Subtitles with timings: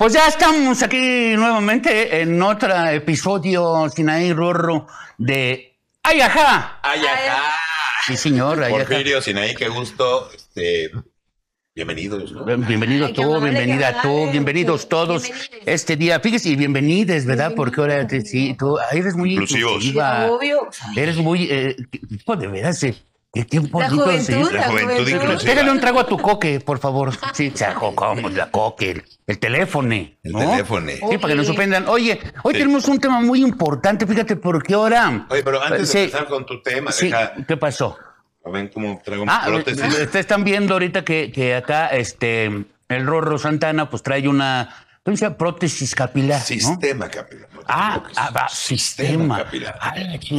[0.00, 4.86] Pues ya estamos aquí nuevamente en otro episodio Sinaí Rorro
[5.18, 6.80] de ¡Ay, ajá!
[6.82, 7.42] ¡Ay, ajá!
[8.06, 8.62] Sí, señor.
[8.62, 8.86] Ay, ajá.
[8.86, 10.30] Porfirio, Sinaí, qué gusto.
[10.34, 10.90] Este,
[11.74, 12.32] bienvenidos.
[12.32, 12.46] ¿no?
[12.46, 14.32] Bienvenido tú, amable, bienvenida tú, amable.
[14.32, 15.60] bienvenidos todos Bienvenides.
[15.66, 16.18] este día.
[16.18, 17.52] Fíjese, y bienvenides, ¿verdad?
[17.54, 19.72] Porque ahora te- sí, tú eres muy Inclusivos.
[19.84, 20.30] inclusiva.
[20.30, 20.70] Obvio.
[20.96, 21.76] Eres muy, eh,
[22.24, 22.94] pues de veras, eh,
[23.32, 24.32] qué, qué La juventud, sí.
[24.32, 25.44] La la juventud juventud.
[25.44, 27.12] Pégale un trago a tu coque, por favor.
[27.32, 28.28] Sí, chajo, ¿cómo?
[28.30, 29.94] La coque, el, el teléfono.
[29.94, 30.38] El ¿no?
[30.40, 30.90] teléfono.
[30.90, 31.44] Sí, para que nos Oye.
[31.46, 31.88] sorprendan.
[31.88, 32.60] Oye, hoy Sí.
[32.60, 35.26] tenemos un tema muy importante, fíjate, porque ahora...
[35.30, 35.98] Oye, pero antes Sí.
[35.98, 37.34] de empezar con tu tema, Sí, deja.
[37.46, 37.96] ¿qué pasó?
[38.52, 39.84] Ven cómo traigo Ah, prótesis.
[39.84, 42.46] ustedes están viendo ahorita que, que acá este,
[42.88, 45.36] el Rorro Santana pues trae una ¿cómo se llama?
[45.36, 46.40] prótesis capilar.
[46.40, 47.48] Sistema capilar.
[47.49, 49.38] no Ah, ah, va, sistema.
[49.44, 49.78] capilar.
[49.80, 49.94] Ah,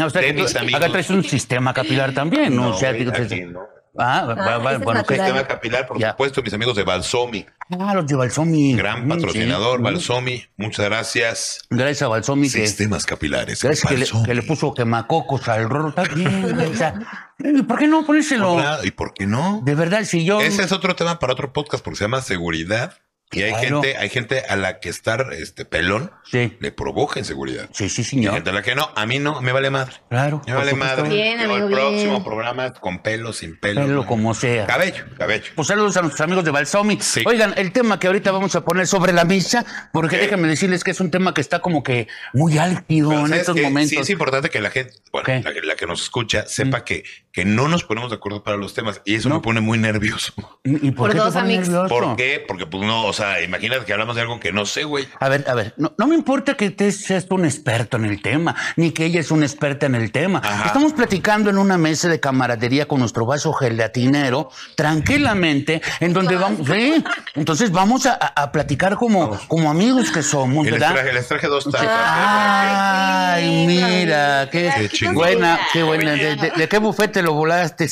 [0.06, 0.56] o sea, que amigos.
[0.56, 2.70] acá traes un sistema capilar también, ¿no?
[2.70, 3.62] No, o sea, güey, digo, aquí no.
[3.98, 5.04] Ah, va, va, Ah, va, bueno.
[5.06, 6.12] Sistema capilar, por Ya.
[6.12, 7.46] supuesto, mis amigos de Balsomi.
[7.78, 8.74] Ah, los de Balsomi.
[8.74, 9.84] Gran Mm, patrocinador, sí.
[9.84, 10.46] Balsomi.
[10.56, 11.62] Muchas gracias.
[11.70, 13.62] Gracias a Balsomi que, Sistemas capilares.
[13.62, 14.26] gracias que le, Balsomi.
[14.26, 15.90] que le puso quemacocos al Rorro.
[15.90, 16.94] Está bien, güey, o sea,
[17.40, 18.58] ¿y ¿por qué no ponérselo?
[18.84, 19.60] ¿Y por qué no?
[19.66, 20.40] De verdad, si yo...
[20.40, 22.94] Ese es otro tema para otro podcast porque se llama seguridad.
[23.34, 23.82] Y hay Claro.
[23.82, 27.70] gente, hay gente a la que estar este pelón Sí, le provoca inseguridad.
[27.72, 28.34] sí, sí, Y señor.
[28.34, 29.94] gente a la que no, a mí no, me vale madre.
[30.10, 30.42] Claro.
[30.46, 31.08] Me vale madre.
[31.10, 32.24] Bien, amigo, el próximo bien.
[32.24, 33.82] programa con pelo, sin pelo.
[33.86, 34.66] Pelo como sea.
[34.66, 35.46] Cabello, cabello.
[35.56, 36.98] Pues saludos a nuestros amigos de Balsomi.
[37.00, 37.24] Sí.
[37.26, 40.92] Oigan, el tema que ahorita vamos a poner sobre la mesa, porque déjenme decirles que
[40.92, 43.62] es un tema que está como que muy álgido Pero en ¿sabes estos qué?
[43.64, 43.90] momentos.
[43.92, 47.04] Sí es importante que la gente, bueno, la, que- la que nos escucha, sepa que,
[47.32, 49.02] que no nos ponemos de acuerdo para los temas.
[49.06, 49.36] Y eso No.
[49.36, 50.34] me pone muy nervioso.
[50.66, 51.90] ¿Y y por, Por qué te dos amigos.
[51.90, 52.44] ¿Por qué?
[52.46, 55.08] Porque pues no, o sea, imagínate que hablamos de algo que no sé, güey.
[55.20, 58.22] A ver, a ver, no, no me importa que te seas un experto en el
[58.22, 60.42] tema, ni que ella es una experta en el tema.
[60.44, 60.66] Ajá.
[60.68, 66.68] Estamos platicando en una mesa de camaradería con nuestro vaso gelatinero, tranquilamente, en donde vamos,
[66.68, 67.04] sí,
[67.36, 70.96] entonces vamos a, a- platicar como, como amigos que somos, Y les ¿verdad?
[70.96, 71.88] traje, les traje dos tazas.
[71.90, 76.12] Ay, mira, qué, Qué buena, qué buena.
[76.12, 77.88] ¿De, de- de qué bufete lo volaste?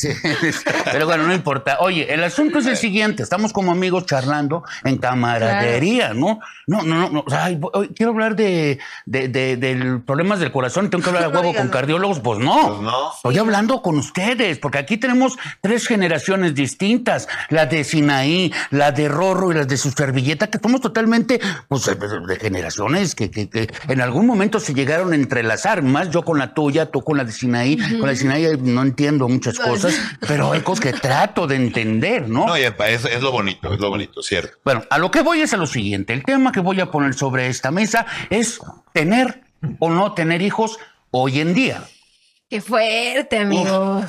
[0.91, 1.77] Pero bueno, no importa.
[1.79, 3.23] Oye, el asunto es el siguiente.
[3.23, 6.39] Estamos como amigos charlando en camaradería, ¿no?
[6.67, 7.09] No, no, no.
[7.09, 7.23] no.
[7.25, 10.89] O sea, ay, voy- quiero hablar de, de, problemas del corazón.
[10.89, 12.19] Tengo que hablar a huevo con cardiólogos.
[12.19, 12.67] Pues no.
[12.67, 13.11] Pues no.
[13.15, 19.07] Estoy hablando con ustedes, porque aquí tenemos tres generaciones distintas, la de Sinaí, la de
[19.07, 23.49] Rorro y la de su servilleta, que somos totalmente, pues, de- de generaciones que, que-
[23.49, 27.17] que en algún momento se llegaron a entrelazar, más yo con la tuya, tú con
[27.17, 29.95] la de Sinaí, con la de Sinaí eh, no entiendo muchas cosas,
[30.27, 32.45] pero hay cosas que trato de entender, ¿no?
[32.47, 34.57] No, y es, es lo bonito, es lo bonito, cierto.
[34.63, 36.13] Bueno, a lo que voy es a lo siguiente.
[36.13, 38.59] El tema que voy a poner sobre esta mesa es
[38.93, 39.41] tener
[39.79, 40.77] o no tener hijos
[41.11, 41.83] hoy en día.
[42.49, 44.03] Qué fuerte, amigo.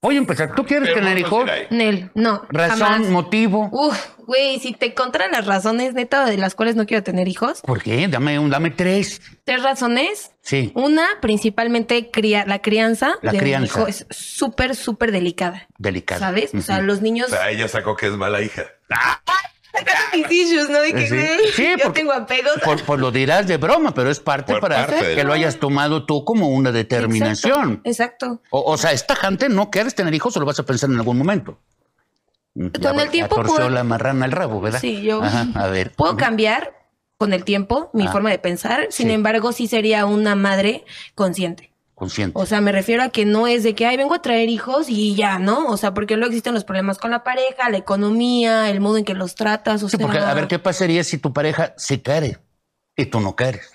[0.00, 0.52] Voy a empezar.
[0.56, 1.48] ¿Tú quieres Pero tener hijos?
[1.70, 2.42] Nel, no.
[2.48, 3.08] Razón, jamás.
[3.08, 3.68] motivo.
[3.70, 3.96] Uf,
[4.26, 7.80] güey, si te encontran las razones neta de las cuales no quiero tener hijos, ¿Por
[7.84, 8.08] qué?
[8.08, 9.22] Dame, un, dame tres.
[9.44, 10.32] tres razones.
[10.40, 10.72] Sí.
[10.74, 13.78] Una, principalmente cría, la crianza La de un crianza.
[13.78, 15.68] hijo es súper, súper delicada.
[15.78, 16.18] Delicada.
[16.18, 16.52] ¿Sabes?
[16.52, 17.28] O sea, los niños.
[17.28, 18.62] O sea, ella sacó que es mala hija.
[18.88, 18.98] mis
[20.30, 20.80] issues, ¿no?
[20.80, 21.14] De que, Sí.
[21.16, 22.52] güey, Sí, yo porque- tengo apegos.
[22.64, 25.58] Por, por lo dirás de broma, pero es parte Por para parte que lo hayas
[25.58, 27.80] tomado tú como una determinación.
[27.84, 28.28] Exacto.
[28.28, 28.42] exacto.
[28.50, 30.96] O, o sea, esta gente no quieres tener hijos o lo vas a pensar en
[30.96, 31.58] algún momento.
[32.54, 34.80] Mm, Ya Con el tiempo, torció pues- la marrana al rabo, ¿verdad?
[34.80, 35.92] Sí, yo- Ajá, a ver.
[35.92, 36.74] Puedo cambiar
[37.16, 38.12] con el tiempo mi Ah.
[38.12, 39.12] forma de pensar, sin Sí.
[39.14, 40.84] embargo, sí sería una madre
[41.14, 41.71] consciente.
[42.02, 42.36] Consciente.
[42.36, 44.86] O sea, me refiero a que no es de que, ay, vengo a traer hijos
[44.88, 45.66] y ya, ¿no?
[45.66, 49.04] O sea, porque luego existen los problemas con la pareja, la economía, el modo en
[49.04, 50.04] que los tratas, o Sí, sea...
[50.06, 52.38] porque a ver qué pasaría si tu pareja se quiere
[52.96, 53.70] y tú no quieres.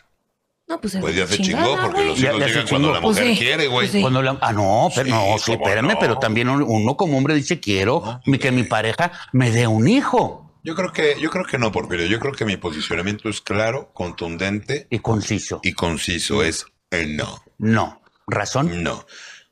[0.67, 2.99] No, pues, Pues ya se chingada, chingó, porque los Ya- hijos ya llegan cuando la
[2.99, 3.85] Pues mujer sí, quiere, güey.
[3.87, 4.01] pues sí.
[4.01, 5.99] Cuando la- ah, no, pero Sí, no, sí, ¿cómo espérame, no?
[6.01, 10.51] pero también uno, como hombre dice, quiero que mi pareja me dé un hijo.
[10.65, 12.07] Yo creo que, yo creo que no, Porfirio.
[12.07, 15.61] Yo creo que mi posicionamiento es claro, contundente Y conciso.
[15.63, 16.43] y conciso.
[16.43, 17.41] Es el no.
[17.57, 18.01] No.
[18.27, 18.83] ¿Razón?
[18.83, 19.05] No.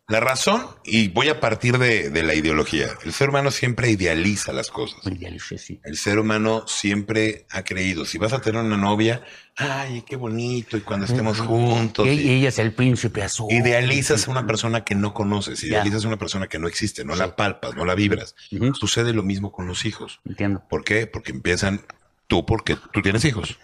[0.08, 2.90] La razón, y voy a partir de, de la ideología.
[3.04, 5.00] El ser humano siempre idealiza las cosas.
[5.08, 5.80] Idealice, sí.
[5.84, 9.24] El ser humano siempre ha creído, si vas a tener una novia,
[9.56, 12.06] ay, qué bonito, y cuando estemos juntos.
[12.06, 13.52] Y, ella es el príncipe azul.
[13.52, 17.16] Idealizas a una persona que no conoces, idealizas a una persona que no existe, no
[17.16, 18.36] la palpas, no la vibras.
[18.74, 20.20] Sucede lo mismo con los hijos.
[20.24, 20.62] Entiendo.
[20.70, 21.08] ¿Por qué?
[21.08, 21.82] Porque empiezan
[22.28, 23.58] tú porque tú tienes hijos,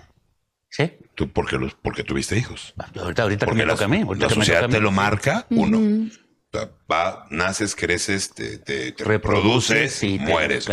[0.72, 0.90] ¿Sí?
[1.16, 2.74] tú porque los porque tuviste hijos.
[2.98, 4.02] Ahorita, ahorita que Porque me la, toca a mí.
[4.02, 4.74] ahorita la que me sociedad toca a mí.
[4.74, 6.10] te lo marca, uno.
[6.92, 10.68] Va, naces, creces, te, te- te Reproduces, te mueres.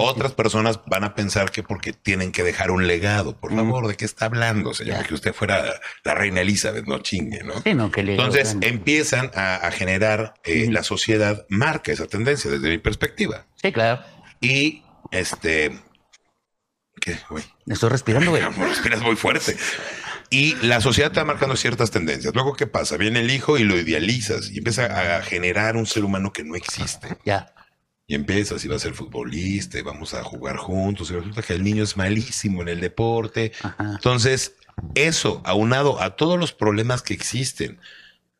[0.00, 3.38] Otras personas van a pensar que porque tienen que dejar un legado.
[3.38, 4.96] Por favor, ¿de qué está hablando, señor?
[4.96, 5.02] Ya.
[5.04, 5.64] Que usted fuera
[6.04, 7.60] la reina Elizabeth, no chingue, ¿no?
[7.62, 12.50] Sí, no, que le- Entonces empiezan a, a generar, eh, la sociedad marca esa tendencia
[12.50, 13.46] desde mi perspectiva.
[13.56, 14.02] Sí, claro.
[14.40, 15.78] Y este,
[17.04, 17.42] ¿Qué, güey?
[17.66, 18.42] Estoy respirando, güey.
[18.58, 19.56] Respiras muy fuerte.
[20.30, 22.32] Y la sociedad está marcando ciertas tendencias.
[22.32, 22.96] Luego, ¿qué pasa?
[22.96, 26.54] Viene el hijo y lo idealizas y empieza a generar un ser humano que no
[26.54, 27.18] existe.
[27.24, 27.52] Ya.
[28.06, 31.10] Y empiezas y va a ser futbolista y vamos a jugar juntos.
[31.10, 33.52] Y resulta que el niño es malísimo en el deporte.
[33.62, 33.90] Ajá.
[33.94, 34.54] Entonces,
[34.94, 37.78] eso, aunado a todos los problemas que existen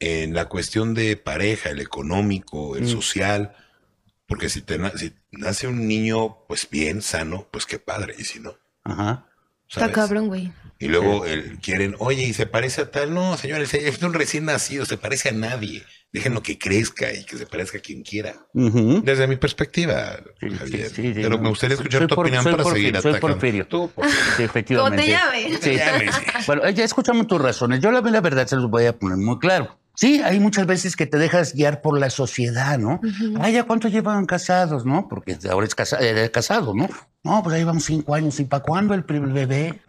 [0.01, 2.89] en la cuestión de pareja, el económico, el Mm.
[2.89, 3.57] social,
[4.27, 8.15] porque si, te si nace un niño, pues bien, sano, pues qué padre.
[8.19, 9.27] Y si no, Ajá.
[9.69, 10.53] Está cabrón, güey.
[10.79, 13.15] Y luego el- quieren, oye, y se parece a tal.
[13.15, 15.83] No, señores, es un recién nacido, se parece a nadie.
[16.13, 18.35] Déjenlo que crezca y que se parezca a quien quiera.
[18.53, 20.89] Desde mi perspectiva, Sí, Javier.
[20.91, 21.39] sí, sí, Pero no.
[21.39, 23.35] me gustaría escuchar Soy tu por- opinión soy para Porfirio, seguir soy atacando.
[23.37, 23.67] Porfirio.
[23.67, 24.21] Tú, Porfirio.
[24.37, 25.07] Sí, efectivamente.
[25.09, 25.59] llames.
[25.63, 25.77] Sí.
[25.77, 26.15] Llames.
[26.47, 27.81] Bueno, ya escuchamos tus razones.
[27.81, 29.79] Yo la, la verdad se los voy a poner muy claro.
[29.95, 33.01] Sí, hay muchas veces que te dejas guiar por la sociedad, ¿no?
[33.41, 35.07] Ay, ¿ya cuánto llevan casados, no?
[35.09, 36.89] Porque ahora es casa, eres casado, ¿no?
[37.23, 38.41] No, pues ahí vamos cinco años.
[38.41, 39.81] ¿Y para cuándo el primer bebé?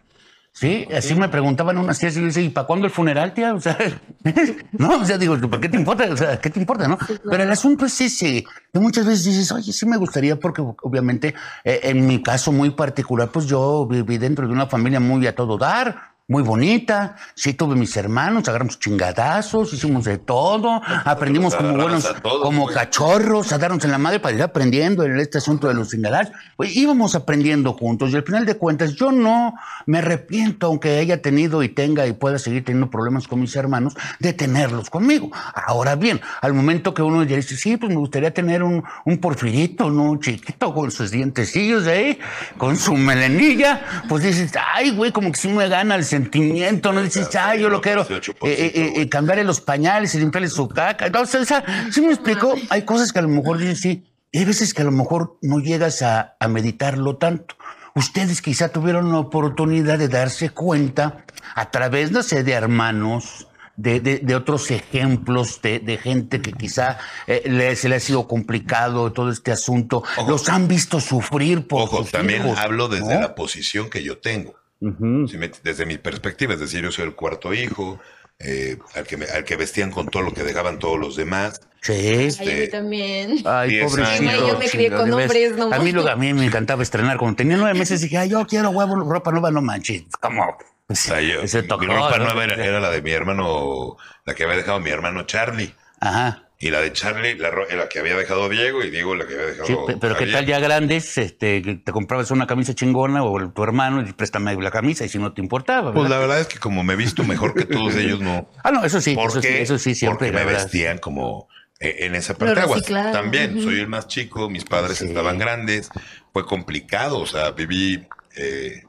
[0.56, 3.54] Sí, así me preguntaban unas tías y yo decía, ¿y para cuándo el funeral, tía?
[3.54, 3.76] O sea,
[4.72, 6.06] no, o sea, digo, ¿por qué te importa?
[6.12, 6.96] O sea, ¿qué te importa, no?
[7.28, 11.34] Pero el asunto es ese, que muchas veces dices, oye, sí me gustaría, porque obviamente,
[11.64, 15.34] eh, en mi caso muy particular, pues yo viví dentro de una familia muy a
[15.34, 17.16] todo dar, muy bonita.
[17.34, 22.74] Sí, tuve mis hermanos, agarramos chingadazos, hicimos de todo, aprendimos como buenos, todos, como güey.
[22.74, 26.32] cachorros, a darnos en la madre para ir aprendiendo en este asunto de los chingadazos.
[26.56, 29.54] Pues íbamos aprendiendo juntos y al final de cuentas yo no
[29.84, 33.94] me arrepiento, aunque haya tenido y tenga y pueda seguir teniendo problemas con mis hermanos,
[34.18, 35.30] de tenerlos conmigo.
[35.54, 39.18] Ahora bien, al momento que uno ya dice, sí, pues me gustaría tener un, un
[39.18, 40.12] porfirito, ¿no?
[40.12, 42.18] Un chiquito con sus dientecillos ahí,
[42.56, 47.02] con su melenilla, pues dices, ay, güey, como que sí me gana el sentimiento, ¿no?
[47.02, 50.68] Dices, ay, yo lo quiero 18%, eh, eh, eh, cambiarle los pañales y limpiarle su
[50.68, 51.06] caca.
[51.06, 54.38] Entonces, o sea, sí me explico, hay cosas que a lo mejor dices, sí, y
[54.38, 57.56] hay veces que a lo mejor no llegas a, a meditarlo tanto.
[57.96, 61.24] Ustedes quizá tuvieron la oportunidad de darse cuenta
[61.54, 63.46] a través, no sé, de hermanos,
[63.76, 68.00] de, de- de otros ejemplos de, de gente que quizá eh, le- se le ha
[68.00, 70.02] sido complicado todo este asunto.
[70.16, 70.30] Ojo.
[70.30, 73.20] Los han visto sufrir por Ojo, sus también hijos, hablo desde ¿no?
[73.20, 74.54] la posición que yo tengo.
[74.80, 75.28] Ujú.
[75.28, 77.98] Si me- desde mi perspectiva, es decir, yo soy el cuarto hijo,
[78.38, 81.60] eh, al, que me- al que vestían con todo lo que dejaban todos los demás.
[81.80, 81.92] Sí.
[81.92, 83.30] Ay, a Este, mí también.
[83.44, 84.46] Ay, pobrecito.
[84.48, 85.30] Yo me crié chinga, con de veras.
[85.30, 87.18] hombres, no A mí, lo, a mí me encantaba estrenar.
[87.18, 90.04] Cuando tenía nueve meses dije, ay, yo quiero huevo, ropa nueva, no manches.
[90.20, 90.56] ¿Cómo?
[90.86, 92.24] o sea, yo- Ese mi tocó, ropa ¿no?
[92.24, 93.96] nueva era, era la de mi hermano,
[94.26, 95.74] la que había dejado mi hermano Charlie.
[96.00, 96.43] Ajá.
[96.58, 99.34] Y la de Charlie, la, ro- la que había dejado Diego, y Diego la que
[99.34, 100.32] había dejado Sí, pe- pero qué Javier.
[100.36, 104.54] tal ya grandes, este, que te comprabas una camisa chingona o tu hermano y préstame
[104.54, 105.92] la camisa y si no te importaba.
[105.92, 108.48] Pues la verdad es que como me he visto mejor que todos ellos, no.
[108.62, 109.62] Ah, no, eso sí, ¿Por eso sí, qué?
[109.62, 110.28] eso sí, siempre.
[110.28, 110.62] Porque me verdad.
[110.62, 111.48] vestían como
[111.80, 112.60] eh, en esa parte.
[112.60, 112.82] Aguas.
[113.12, 115.06] También soy el más chico, mis padres Sí.
[115.06, 115.90] estaban grandes,
[116.32, 118.06] fue complicado, o sea, viví
[118.36, 118.84] eh,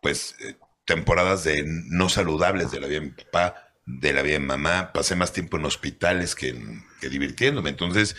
[0.00, 0.56] pues eh,
[0.86, 4.92] temporadas de no saludables de la vida de mi papá, de la vida de mamá,
[4.92, 8.16] pasé más tiempo en hospitales que, en- que divirtiéndome, entonces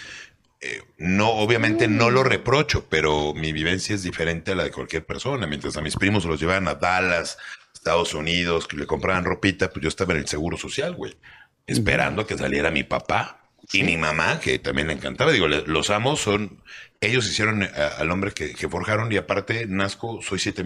[0.60, 5.06] eh, no, obviamente no lo reprocho, pero mi vivencia es diferente a la de cualquier
[5.06, 5.48] persona.
[5.48, 7.38] Mientras a mis primos los llevaban a Dallas,
[7.74, 11.18] Estados Unidos, que le compraban ropita, pues yo estaba en el seguro social, güey,
[11.66, 15.32] esperando a que saliera mi papá y mi mamá, que también le encantaba.
[15.32, 16.62] Digo, le- los amos son,
[17.00, 20.64] ellos hicieron eh, al hombre que, que forjaron y aparte nazco, soy siete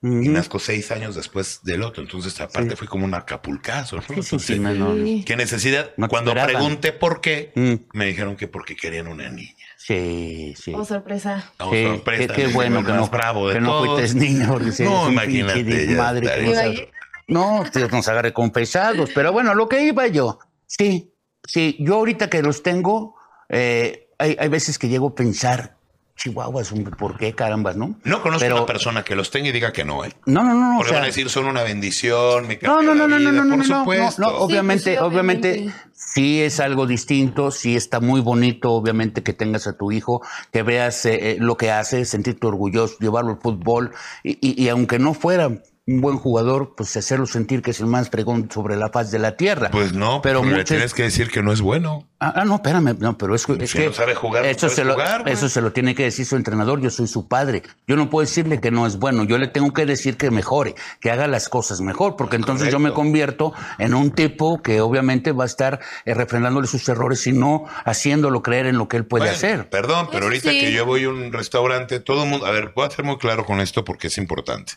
[0.00, 2.02] Y nazco seis años después del otro.
[2.04, 3.96] Entonces, aparte, fue como un acapulcazo.
[3.96, 4.02] ¿no?
[4.02, 4.94] Sí, sí, Entonces, sí, no.
[4.94, 5.24] Sí.
[5.26, 5.90] ¿Qué necesidad?
[6.08, 6.46] Cuando esperaban.
[6.54, 9.54] pregunté por qué, Mm, me dijeron que porque querían una niña.
[9.76, 10.72] Sí, sí.
[10.76, 11.50] Oh, sorpresa.
[11.58, 14.00] Oh, Sí, sorpresa, qué, qué bueno que no, bravo de que no todos.
[14.00, 14.48] fuiste niño.
[14.48, 16.90] Porque sí, No, imagínate, ya madre que.
[17.26, 19.10] No, Dios nos agarre confesados.
[19.14, 20.38] Pero bueno, lo que iba yo.
[20.66, 21.12] Sí,
[21.44, 21.76] sí.
[21.80, 23.16] Yo ahorita que los tengo,
[23.48, 25.76] eh, hay, hay veces que llego a pensar,
[26.18, 27.94] chihuahuas, ¿por qué carambas, no?
[28.04, 30.12] No conozco Pero- una persona que los tenga y diga que no hay.
[30.26, 30.60] No, no, no.
[30.60, 33.06] no, o Porque sea, van a decir son una bendición, me no, no, no, la
[33.06, 34.22] no, no, vida, no, no, por no, no, supuesto.
[34.22, 35.74] no, obviamente, sí, obviamente, obviamente.
[35.94, 40.20] sí es algo distinto, sí está muy bonito, obviamente, que tengas a tu hijo,
[40.52, 43.92] que veas eh, eh, lo que hace, sentirte orgulloso, llevarlo al fútbol,
[44.24, 45.50] y, y- y aunque no fuera
[45.88, 49.18] un buen jugador, pues hacerlo sentir que es el más pregón sobre la faz de
[49.18, 49.70] la tierra.
[49.70, 52.06] Pues no, pero pero le muchos- tienes que decir que no es bueno.
[52.20, 54.48] Ah, ah, no, espérame, no, pero es, que- es Si que no sabe jugar, no
[54.50, 55.32] eso, puedes se lo, jugar, güey.
[55.32, 57.62] eso se lo tiene que decir su entrenador, yo soy su padre.
[57.86, 60.74] Yo no puedo decirle que no es bueno, yo le tengo que decir que mejore,
[61.00, 65.32] que haga las cosas mejor, porque entonces yo me convierto en un tipo que obviamente
[65.32, 69.06] va a estar eh, refrendándole sus errores y no haciéndolo creer en lo que él
[69.06, 69.70] puede Bueno, hacer.
[69.70, 70.60] Perdón, pero ahorita sí.
[70.60, 73.16] que yo voy a un restaurante, todo el mundo, a ver, voy a ser muy
[73.16, 74.74] claro con esto porque es importante.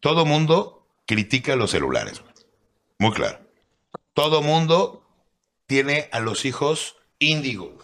[0.00, 2.22] Todo mundo critica los celulares.
[2.98, 3.38] Muy claro.
[4.14, 5.06] Todo mundo
[5.66, 7.78] tiene a los hijos índigo.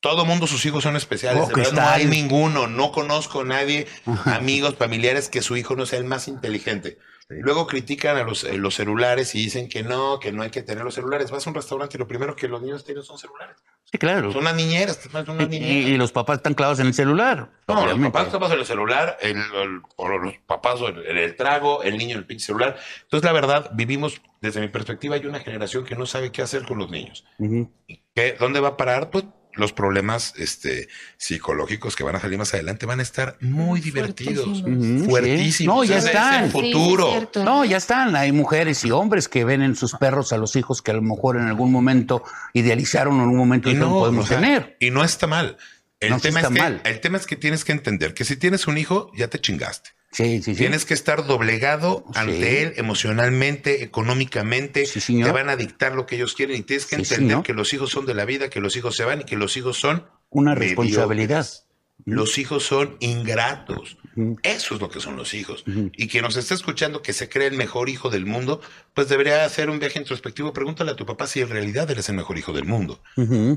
[0.00, 1.44] todo mundo, sus hijos son especiales.
[1.44, 2.66] Oh, de verdad, no hay ninguno.
[2.68, 3.86] No conozco a nadie,
[4.24, 6.98] amigos, familiares, que su hijo no sea el más inteligente.
[7.28, 10.62] Luego critican a los, eh, los celulares y dicen que no, que no hay que
[10.62, 11.30] tener los celulares.
[11.32, 13.56] Vas a un restaurante y lo primero que los niños tienen son celulares.
[13.90, 14.32] Sí, claro.
[14.32, 15.68] Son las niñeras, son Y, niñeras.
[15.88, 17.50] y- y los papás están clavados en el celular.
[17.66, 21.82] No, los papás están en el celular, el, el- o los papás en el, trago,
[21.82, 22.76] el niño en el pinche celular.
[23.02, 26.64] Entonces, la verdad, vivimos, desde mi perspectiva, hay una generación que no sabe qué hacer
[26.64, 27.24] con los niños.
[28.14, 29.10] ¿Qué, ¿Dónde va a parar?
[29.10, 29.24] Pues
[29.56, 34.44] los problemas este, psicológicos que van a salir más adelante van a estar muy divertidos,
[34.62, 34.98] Fuertísimos.
[35.00, 35.54] Ujú, fuertísimos.
[35.56, 35.66] sí.
[35.66, 36.44] No, ya es están.
[36.44, 37.44] el sí, es.
[37.44, 38.16] No, ya están.
[38.16, 41.02] Hay mujeres y hombres que ven en sus perros a los hijos que a lo
[41.02, 42.22] mejor en algún momento
[42.52, 44.76] idealizaron, en algún momento y no podemos o sea, tener.
[44.80, 45.56] Y no está mal.
[46.00, 46.80] El, No, sí tema está es que, mal.
[46.84, 49.90] el tema es que tienes que entender que si tienes un hijo, ya te chingaste.
[50.16, 50.54] Sí, sí, sí.
[50.54, 54.86] Tienes que estar doblegado ante él emocionalmente, económicamente.
[54.86, 55.26] Sí, señor.
[55.28, 57.90] Te van a dictar lo que ellos quieren y tienes que entender que los hijos
[57.90, 60.54] son de la vida, que los hijos se van y que los hijos son Una
[60.54, 61.46] responsabilidad.
[62.06, 63.98] Los hijos son ingratos.
[64.42, 65.64] Eso es lo que son los hijos.
[65.66, 68.62] Y quien nos está escuchando que se cree el mejor hijo del mundo,
[68.94, 70.54] pues debería hacer un viaje introspectivo.
[70.54, 73.02] Pregúntale a tu papá si en realidad eres el mejor hijo del mundo.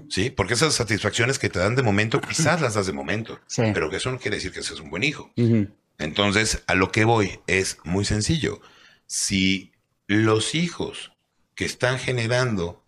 [0.09, 0.29] ¿Sí?
[0.29, 3.39] Porque esas satisfacciones que te dan de momento, quizás las das de momento.
[3.47, 3.63] Sí.
[3.73, 5.31] Pero que eso no quiere decir que seas un buen hijo.
[5.37, 5.69] Ujú.
[5.99, 8.61] Entonces, a lo que voy es muy sencillo.
[9.05, 9.73] Si
[10.07, 11.11] los hijos
[11.55, 12.83] que están generando,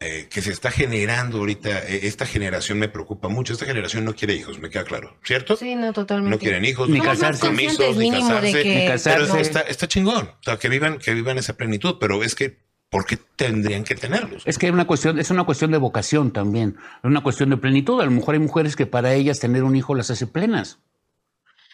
[0.00, 3.52] eh, que se está generando ahorita, eh, esta generación me preocupa mucho.
[3.52, 5.56] Esta generación no quiere hijos, me queda claro, ¿cierto?
[5.56, 6.34] Sí, no, totalmente.
[6.36, 7.40] No quieren hijos, Ni casarse.
[7.42, 8.62] compromisos, Conscientes ni casarse.
[8.62, 9.26] que- Ni casarse.
[9.26, 10.26] Pero está, está chingón.
[10.26, 11.96] O sea, que vivan, que vivan esa plenitud.
[12.00, 12.58] Pero es que,
[12.90, 14.42] ¿por qué tendrían que tenerlos?
[14.46, 17.56] Es que es una cuestión, es una cuestión de vocación también, es una cuestión de
[17.58, 18.00] plenitud.
[18.00, 20.78] A lo mejor hay mujeres que para ellas tener un hijo las hace plenas.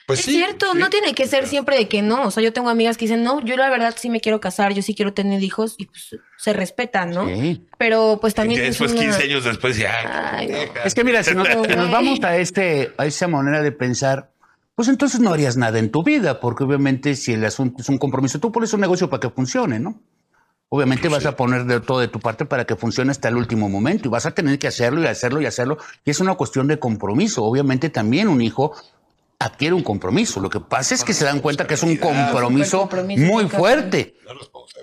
[0.06, 0.78] Pues es sí, cierto, sí.
[0.78, 2.24] no tiene que ser siempre de que no.
[2.26, 4.72] O sea, yo tengo amigas que dicen, no, yo la verdad sí me quiero casar,
[4.74, 7.26] yo sí quiero tener hijos y pues se respetan, ¿no?
[7.26, 7.64] Sí.
[7.78, 8.60] Pero pues también.
[8.60, 9.94] Que es después, una- 15 años después, ya.
[10.36, 10.56] Ay, no.
[10.84, 14.32] Es que mira, si nos, si nos vamos a este, a esa manera de pensar,
[14.74, 17.98] pues entonces no harías nada en tu vida, porque obviamente si el asunto es un
[17.98, 20.00] compromiso, tú pones un negocio para que funcione, ¿no?
[20.74, 23.68] Obviamente vas a poner de todo de tu parte para que funcione hasta el último
[23.68, 25.76] momento y vas a tener que hacerlo y hacerlo y hacerlo.
[26.02, 27.44] Y es una cuestión de compromiso.
[27.44, 28.74] Obviamente también un hijo
[29.44, 30.40] adquiere un compromiso.
[30.40, 34.14] Lo que pasa es que se dan cuenta que es un compromiso compromiso, muy fuerte.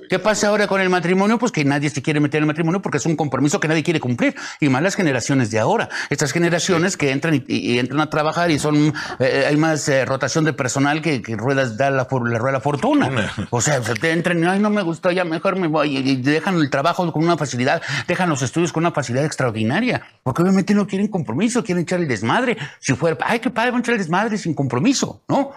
[0.10, 1.38] ¿Qué pasa ahora con el matrimonio?
[1.38, 3.84] Pues que nadie se quiere meter en el matrimonio porque es un compromiso que nadie
[3.84, 4.36] quiere cumplir.
[4.60, 5.90] Y más las generaciones de ahora.
[6.10, 10.06] Estas generaciones que entran y, y entran a trabajar y son eh, hay más eh,
[10.06, 13.10] rotación de personal que, que ruedas da la, rueda la fortuna.
[13.52, 15.98] O sea, se te entran y ay no me gustó, ya mejor me voy.
[15.98, 20.02] Y, y dejan el trabajo con una facilidad, dejan los estudios con una facilidad extraordinaria.
[20.24, 22.58] Porque obviamente no quieren compromiso, quieren echar el desmadre.
[22.80, 25.52] Si fuera, ay, qué padre, van a echar el desmadre sin compromiso, ¿no?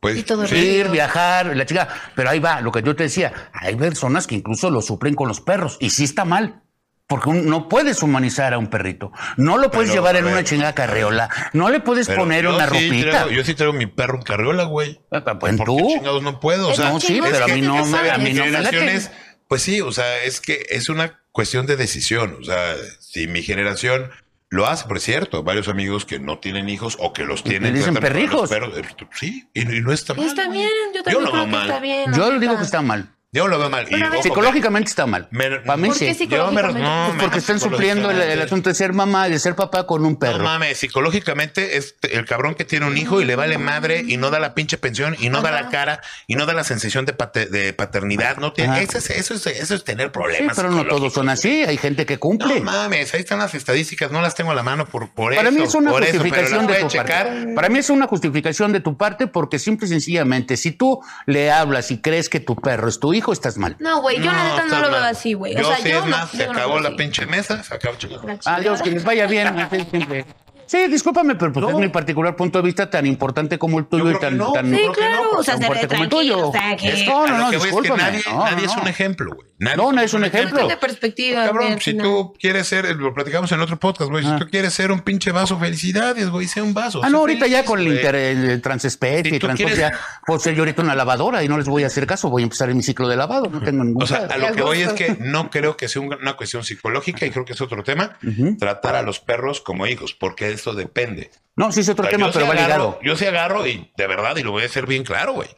[0.00, 0.56] Pues, Y todo sí.
[0.56, 1.88] Ir, viajar, la chica.
[2.14, 5.26] Pero ahí va, lo que yo te decía, hay personas que incluso lo suplen con
[5.26, 6.62] los perros y sí está mal.
[7.08, 9.12] Porque un- no puedes humanizar a un perrito.
[9.36, 11.30] No lo puedes Pero, llevar en una chingada carriola.
[11.52, 13.10] No le puedes poner yo una sí ropita.
[13.10, 15.00] traigo- yo sí traigo mi perro en carriola, güey.
[15.12, 15.78] Ah, pues, ¿Por tú.
[15.78, 16.66] chingados no puedo?
[16.68, 19.02] O Es sea, No, sí, pero a mí no, me- a mí no me late.
[19.48, 22.36] pues sí, o sea, es que es una cuestión de decisión.
[22.40, 24.10] O sea, si mi generación
[24.56, 27.72] lo hace, por cierto, varios amigos que no tienen hijos o que los tienen.
[27.74, 28.50] dicen mal a los perrijos.
[28.50, 28.82] eh,
[29.12, 30.26] sí, y, y no está Y mal.
[30.26, 31.66] está bien, yo también creo que mal.
[31.68, 32.12] está bien.
[32.12, 33.15] Yo digo que está mal.
[33.36, 33.86] Yo lo veo mal.
[33.90, 35.28] Y, ojo, Psicológicamente está mal.
[35.30, 36.20] Me- Para mí ¿Por qué sí.
[36.20, 36.80] psicológicamente?
[36.80, 39.54] Yo me- no, Pues porque están supliendo el, el asunto de ser mamá, de ser
[39.54, 40.42] papá con un No perro.
[40.44, 44.30] mames, psicológicamente es el cabrón que tiene un hijo y le vale madre y no
[44.30, 47.12] da la pinche pensión y no da la cara y no da la sensación de,
[47.16, 48.38] pate- de paternidad.
[48.38, 50.56] No tiene, eso, es, eso, es, eso es tener sí, problemas.
[50.56, 51.62] pero no todos son así.
[51.64, 52.60] Hay gente que cumple.
[52.60, 55.48] No mames, ahí están las estadísticas, no las tengo a la mano por, por Para
[55.50, 55.58] eso.
[55.58, 57.26] mí es una por justificación de tu checar.
[57.26, 57.54] parte.
[57.54, 61.50] Para mí es una justificación de tu parte porque simple y sencillamente, si tú le
[61.50, 63.76] hablas y crees que tu perro es tu hijo, estás mal.
[63.78, 65.54] No, güey, yo la neta no lo veo así, güey.
[65.56, 67.62] O sea, sí, yo es no- más, yo se no lo acabó la pinche mesa,
[67.62, 67.96] se acabó.
[68.44, 69.54] Adiós, que les vaya bien.
[70.68, 71.70] Sí, discúlpame, pero pues No.
[71.70, 74.50] es mi particular punto de vista tan importante como el tuyo Yo y tan, no.
[74.52, 76.48] tan, Sí, no, claro, o sea, tan se fuerte como el tuyo.
[76.48, 76.88] o sea, que...
[76.88, 78.02] Es- no, no, lo no, que voy es que discúlpame.
[78.02, 78.82] nadie, No, nadie es no.
[78.82, 79.46] un ejemplo, güey.
[79.58, 80.68] Nadie No, nadie es un ejemplo.
[80.68, 81.36] De perspectiva.
[81.40, 84.36] güey, Cabrón, si tú quieres ser, lo platicamos en otro podcast, güey, si Ah.
[84.38, 87.00] tú quieres ser un pinche vaso, felicidades, güey, sea un vaso.
[87.02, 89.90] Ah, sé no, ahorita ya con el, el transespecie Si y tú trans, quieres-
[90.26, 92.28] puedo ser yo ahorita una lavadora y no les voy a hacer caso.
[92.28, 93.48] Voy a empezar en mi ciclo de lavado.
[93.48, 96.02] No tengo ningún O sea, a lo que voy es que no creo que sea
[96.02, 98.18] un- una cuestión psicológica y creo que es otro tema,
[98.58, 101.30] tratar a los perros como hijos, porque eso depende.
[101.56, 102.98] No, sí es otro O sea, tema, yo pero sí va agarro- ligado.
[103.02, 105.48] Yo sí agarro y de verdad, y lo voy a hacer bien claro, güey.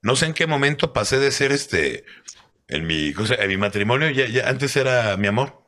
[0.00, 2.04] No sé en qué momento pasé de ser este,
[2.74, 5.62] en mi, en mi matrimonio, ya, ya antes era mi amor,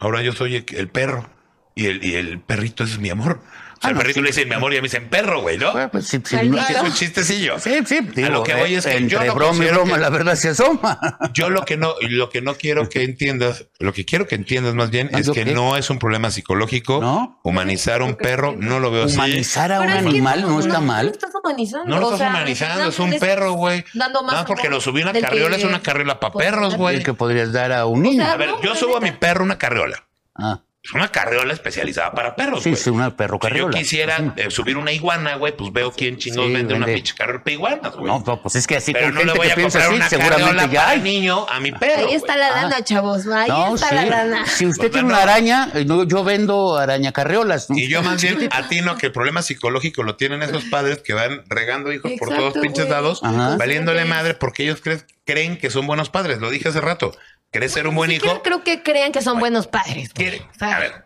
[0.00, 1.28] ahora yo soy el, el perro.
[1.74, 3.40] y el, y el perrito es mi amor.
[3.78, 4.22] O sea, Ah, el no, perrito sí.
[4.22, 5.72] le dice mi amor y a mí dicen perro, güey, ¿no?
[5.90, 7.58] Pues, sí, sí, no, es un chistecillo.
[7.60, 10.00] sí, sí, digo, lo que voy es que entre yo no broma y broma que-
[10.00, 10.98] la verdad se asoma.
[11.32, 14.74] Yo lo que no, lo que no quiero que entiendas, lo que quiero que entiendas
[14.74, 15.52] más bien es ¿Yo que qué?
[15.54, 17.00] no es un problema psicológico.
[17.00, 17.40] ¿No?
[17.44, 19.14] Humanizar a un perro, no lo veo así.
[19.14, 21.06] Humanizar a un Pero animal no está No mal.
[21.06, 21.86] lo estás humanizando.
[21.88, 23.84] No lo o estás sea, humanizando, es un perro, güey.
[23.94, 26.96] Dando más Nada porque lo subí a una carriola, es una carriola para perros, güey.
[26.96, 28.24] El que podrías dar a un niño.
[28.24, 30.04] A ver, No, yo subo a mi perro una carriola.
[30.34, 32.80] Ah, Es una carriola especializada para perros, sí, güey.
[32.80, 33.78] sí, una perro Si yo carriola.
[33.78, 37.42] quisiera eh, subir una iguana, güey, pues veo quién chingón Sí, vende una pinche carriola
[37.42, 38.06] para iguanas, güey.
[38.06, 39.88] No, no, pues es que así Pero con no le gente voy a piensa comprar
[39.90, 41.00] así, una seguramente carriola ya para hay.
[41.00, 42.08] niño a mi perro.
[42.08, 43.26] Ahí está la lana, chavos.
[43.26, 43.94] Ahí No, está sí.
[43.96, 44.46] la lana.
[44.46, 45.14] Si usted Pues, tiene no.
[45.14, 47.68] una araña, eh, no, yo vendo araña carriolas.
[47.68, 47.76] ¿no?
[47.76, 51.42] Y yo más bien atino que el problema psicológico lo tienen esos padres que van
[51.48, 53.56] regando hijos por todos pinches lados, Ajá.
[53.56, 56.38] valiéndole madre porque ellos cre- creen que son buenos padres.
[56.38, 57.12] Lo dije hace rato.
[57.50, 58.20] ¿Crees ser un buen hijo?
[58.26, 60.12] siquiera creo que crean que son buenos padres.
[60.12, 61.04] Quiere- A ver,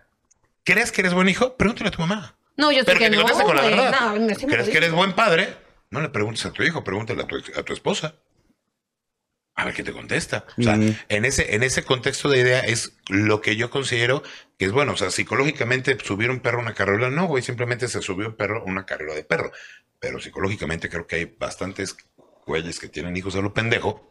[0.64, 1.56] ¿crees que eres buen hijo?
[1.56, 2.36] Pregúntale a tu mamá.
[2.56, 4.00] No, yo sé Pero que que no, con la verdad.
[4.00, 5.56] No, no, sí me ¿Crees que eres buen padre?
[5.90, 8.14] No le preguntes a tu hijo, pregúntale a tu, a tu esposa.
[9.54, 10.46] A ver qué te contesta.
[10.58, 10.96] O sea, Mm.
[11.08, 14.22] en ese, en ese contexto de idea es lo que yo considero
[14.58, 14.92] que es bueno.
[14.92, 18.36] O sea, psicológicamente subir un perro a una carriola, no, güey, simplemente se subió un
[18.36, 19.52] perro a una carriola de perro.
[20.00, 21.96] Pero psicológicamente creo que hay bastantes
[22.46, 24.08] güeyes que tienen hijos a lo pendejo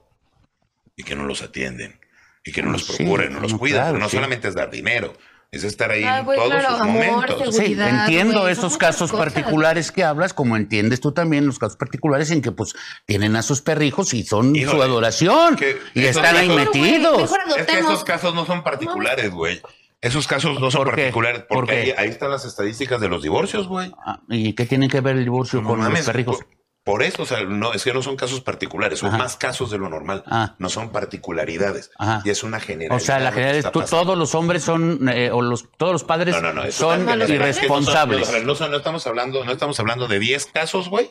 [0.95, 1.99] y que no los atienden
[2.43, 3.81] y que no los Sí, procuran, no los no, cuidan.
[3.83, 4.15] claro, no sí.
[4.17, 5.13] solamente es dar dinero,
[5.51, 7.55] es estar ahí Ah, en todos claro, sus amor, momentos.
[7.55, 9.25] Sí, entiendo güey, esos casos cosas.
[9.33, 12.73] particulares que hablas, como entiendes tú también los casos particulares en que pues
[13.05, 17.31] tienen a sus perrijos y son su adoración que y están ahí metidos.
[17.57, 19.61] Es que esos casos no son particulares, güey.
[19.99, 23.67] Esos casos no son particulares ¿Por porque ahí, ahí están las estadísticas de los divorcios,
[23.67, 23.91] güey.
[24.03, 26.37] Ah, ¿Y qué tiene que ver el divorcio No con mames, los perrijos?
[26.37, 26.47] Por,
[26.91, 29.17] por eso, o sea, no, es que no son casos particulares, son Ajá.
[29.19, 30.23] más casos de lo normal.
[30.27, 30.55] Ah.
[30.59, 31.89] No son particularidades.
[31.97, 32.21] Ajá.
[32.25, 32.97] Y es una generalidad.
[32.97, 35.41] O sea, la lo que general es está tú, todos los hombres son, eh, o
[35.41, 38.29] los, todos los padres No, no, son también, o sea, es que no son- irresponsables.
[38.43, 41.07] No, estamos hablando, no estamos hablando de 10 casos, güey,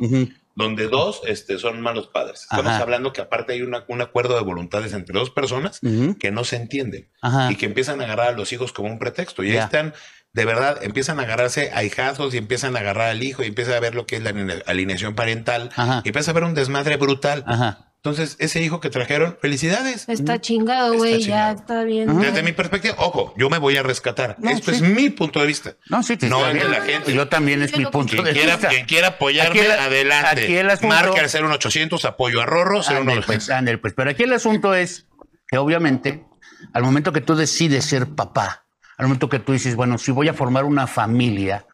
[0.54, 2.42] donde dos este, son malos padres.
[2.42, 5.80] Estamos hablando que aparte hay una- un acuerdo de voluntades entre dos personas
[6.18, 7.08] que no se entienden
[7.48, 9.42] y que empiezan a agarrar a los hijos como un pretexto.
[9.42, 9.94] Y ahí están,
[10.32, 13.76] de verdad, empiezan a agarrarse a hijazos y empiezan a agarrar al hijo y empieza
[13.76, 16.02] a ver lo que es la aline- alineación parental Ajá.
[16.04, 17.44] y empieza a ver un desmadre brutal.
[17.46, 17.86] Ajá.
[17.96, 20.08] Entonces, ese hijo que trajeron, felicidades.
[20.08, 21.20] Está chingado, güey.
[21.22, 22.18] Ya está bien.
[22.18, 24.36] Desde mi perspectiva, ojo, yo me voy a rescatar.
[24.38, 24.76] No, Esto sí.
[24.76, 25.76] es mi punto de vista.
[25.90, 27.12] No, sí, te No es de la gente.
[27.12, 28.68] Yo también es Yo mi punto Quien de quiera, vista.
[28.70, 30.28] quien quiera apoyarme, Aquí el- adelante.
[30.44, 32.78] aquí el asunto- Marca el 01800, apoyo a Rorro.
[32.82, 32.96] 01800.
[33.00, 33.92] Ándale, pues, ándale, pues.
[33.94, 35.06] Pero aquí el asunto es
[35.48, 36.24] que obviamente,
[36.72, 38.64] al momento que tú decides ser papá,
[39.00, 41.66] al momento que tú dices, bueno, si voy a formar una familia,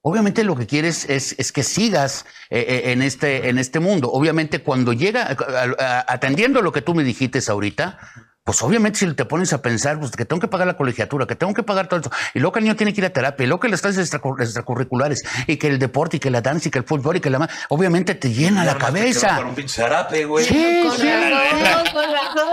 [0.00, 4.10] obviamente lo que quieres es, que sigas eh, eh, en, este, en este mundo.
[4.10, 5.36] Obviamente cuando llega, a-
[5.78, 7.98] a- atendiendo lo que tú me dijiste ahorita,
[8.44, 11.36] pues obviamente si te pones a pensar, pues que tengo que pagar la colegiatura, que
[11.36, 13.44] tengo que pagar todo eso, y luego que el niño tiene que ir a terapia,
[13.44, 16.68] y luego que las clases extracur- extracurriculares, y que el deporte, y que la danza,
[16.68, 17.38] y que el fútbol, y que la...
[17.38, 19.36] ma- Obviamente te llena la cabeza.
[19.36, 20.44] Con un pinche zarape, güey.
[20.44, 21.08] Sí, Con sí.
[21.08, 22.48] razón, con razón.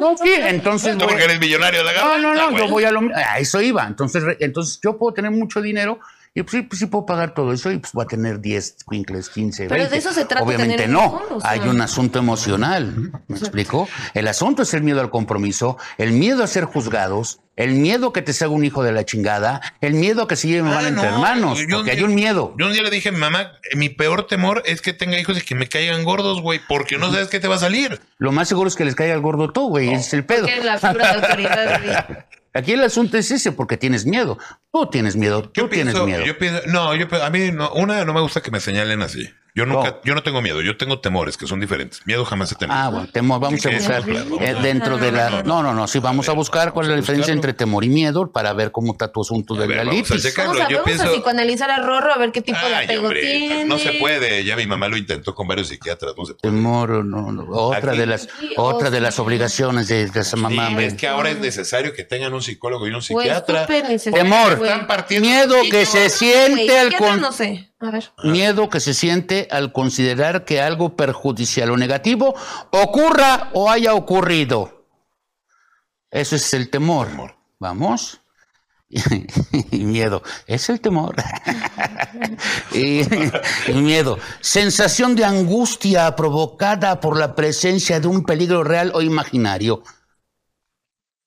[0.00, 0.96] No, sí, entonces.
[0.96, 3.60] No porque eres millonario de la no, no, no, yo voy a lo a eso
[3.60, 3.86] iba.
[3.86, 5.98] Entonces, re- entonces yo puedo tener mucho dinero
[6.34, 8.76] y pues sí, pues sí puedo pagar todo eso y pues voy a tener 10,
[8.90, 9.90] 15, 15, Pero 20.
[9.90, 11.20] de eso se trata Obviamente tener no.
[11.30, 11.50] o sea.
[11.50, 13.12] Hay un asunto emocional.
[13.28, 13.88] ¿Me explico?
[14.14, 18.22] El asunto es el miedo al compromiso, el miedo a ser juzgados, el miedo que
[18.22, 21.10] te salga un hijo de la chingada, el miedo a que se lleven mal entre
[21.10, 22.54] no, hermanos, yo porque hay día- un miedo.
[22.58, 25.36] Yo un día le dije a mi mamá, mi peor temor es que tenga hijos
[25.36, 28.00] y que me caigan gordos, güey, porque no sabes qué te va a salir.
[28.16, 29.92] Lo más seguro es que les caiga el gordo todo, güey.
[29.92, 30.46] Es el pedo.
[30.46, 32.26] Que es la figura de autoridad.
[32.54, 34.38] Aquí el asunto es ese, porque tienes miedo.
[34.72, 35.42] Tú tienes miedo.
[35.42, 36.24] Tú Yo tienes pienso, miedo.
[36.24, 39.28] yo pienso, no, yo, a mí no, una no me gusta que me señalen así.
[39.54, 40.00] Yo nunca, No.
[40.04, 42.00] yo no tengo miedo, yo tengo temores que son diferentes.
[42.06, 42.74] Miedo jamás he tenido.
[42.78, 45.28] Ah, bueno, temor, vamos Sí, a buscar claro, eh, a- dentro de la...
[45.30, 47.84] no, No, no, no, sí, vamos a buscar cuál es la a diferencia entre temor
[47.84, 50.22] y miedo para ver cómo está tu asunto de la vamos a litis.
[50.22, 50.46] checar.
[50.46, 53.02] Vamos a, Yo vamos a pienso- psicoanalizar a Rorro a ver qué tipo de apego
[53.02, 53.64] hombre, tiene.
[53.66, 54.42] no se puede.
[54.44, 56.54] Ya mi mamá lo intentó con varios psiquiatras, no se puede.
[56.54, 60.36] Temor, no, no, otra Aquí- de las Sí, otra de las obligaciones de, de esa
[60.38, 60.70] mamá.
[60.82, 63.66] Es que ahora es necesario que tengan un psicólogo y un psiquiatra.
[63.66, 64.60] Temor.
[65.20, 67.68] Miedo que se siente al con- no sé.
[67.82, 68.10] A ver.
[68.24, 72.34] miedo que se siente al considerar que algo perjudicial o negativo
[72.70, 74.86] ocurra o haya ocurrido.
[76.10, 77.08] Eso es el temor.
[77.08, 77.34] Temor.
[77.58, 78.20] Vamos.
[79.70, 80.22] y miedo.
[80.46, 81.14] Es el temor.
[82.72, 83.00] y,
[83.70, 84.18] y miedo.
[84.40, 89.82] Sensación de angustia provocada por la presencia de un peligro real o imaginario.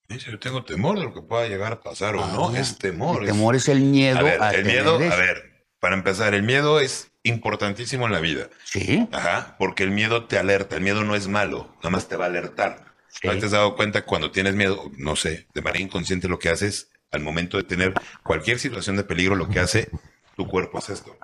[0.07, 2.55] Dice, Yo tengo temor de lo que pueda llegar a pasar o no.
[2.55, 3.23] Es temor.
[3.23, 5.13] El es- temor es el miedo A ver, a el tener miedo, eso.
[5.13, 5.54] a ver,
[5.85, 8.49] para empezar, el miedo es importantísimo en la vida.
[8.63, 9.07] Sí.
[9.11, 10.77] Ajá, porque el miedo te alerta.
[10.77, 12.95] El miedo no es malo, nada más te va a alertar.
[13.07, 13.27] Sí.
[13.27, 14.91] ¿No te has dado cuenta cuando tienes miedo?
[14.97, 17.93] No sé, de manera inconsciente lo que haces, al momento de tener
[18.23, 19.87] cualquier situación de peligro, lo que hace
[20.35, 21.15] tu cuerpo es esto.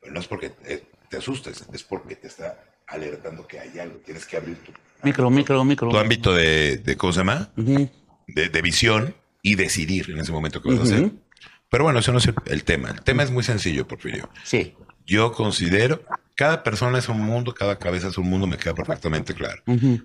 [0.00, 3.98] Pero no es porque te, te asustes, es porque te está alertando que hay algo.
[4.04, 4.72] Tienes que abrir tu,
[5.04, 5.88] Micro, micro, micro.
[5.88, 7.52] tu ámbito de, de, ¿cómo se llama?
[7.56, 7.88] Ujú.
[8.26, 11.12] De, de visión y decidir en ese momento qué vas a hacer.
[11.70, 12.90] Pero bueno, eso no es el, tema.
[12.90, 14.30] El tema es muy sencillo, Porfirio.
[14.44, 14.74] Sí.
[15.06, 16.02] Yo considero,
[16.34, 19.62] cada persona es un mundo, cada cabeza es un mundo, me queda perfectamente claro.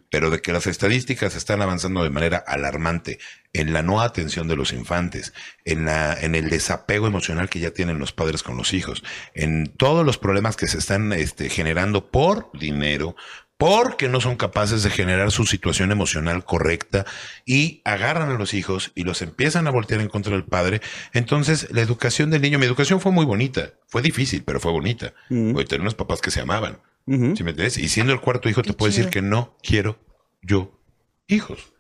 [0.10, 3.20] Pero de que las estadísticas están avanzando de manera alarmante
[3.52, 5.34] en la no atención de los infantes,
[5.66, 9.68] en, la, en el desapego emocional que ya tienen los padres con los hijos, en
[9.68, 13.16] todos los problemas que se están este, generando por dinero,
[13.58, 17.06] porque no son capaces de generar su situación emocional correcta
[17.46, 20.82] y agarran a los hijos y los empiezan a voltear en contra del padre.
[21.14, 25.14] Entonces, la educación del niño, mi educación fue muy bonita, fue difícil, pero fue bonita.
[25.30, 25.54] Mm.
[25.54, 26.80] Porque tenía unos papás que se amaban.
[27.06, 27.36] Ujú.
[27.36, 27.78] ¿Sí me entiendes?
[27.78, 30.00] Y siendo el cuarto hijo, te puedo decir que no quiero
[30.42, 30.80] yo
[31.28, 31.74] hijos.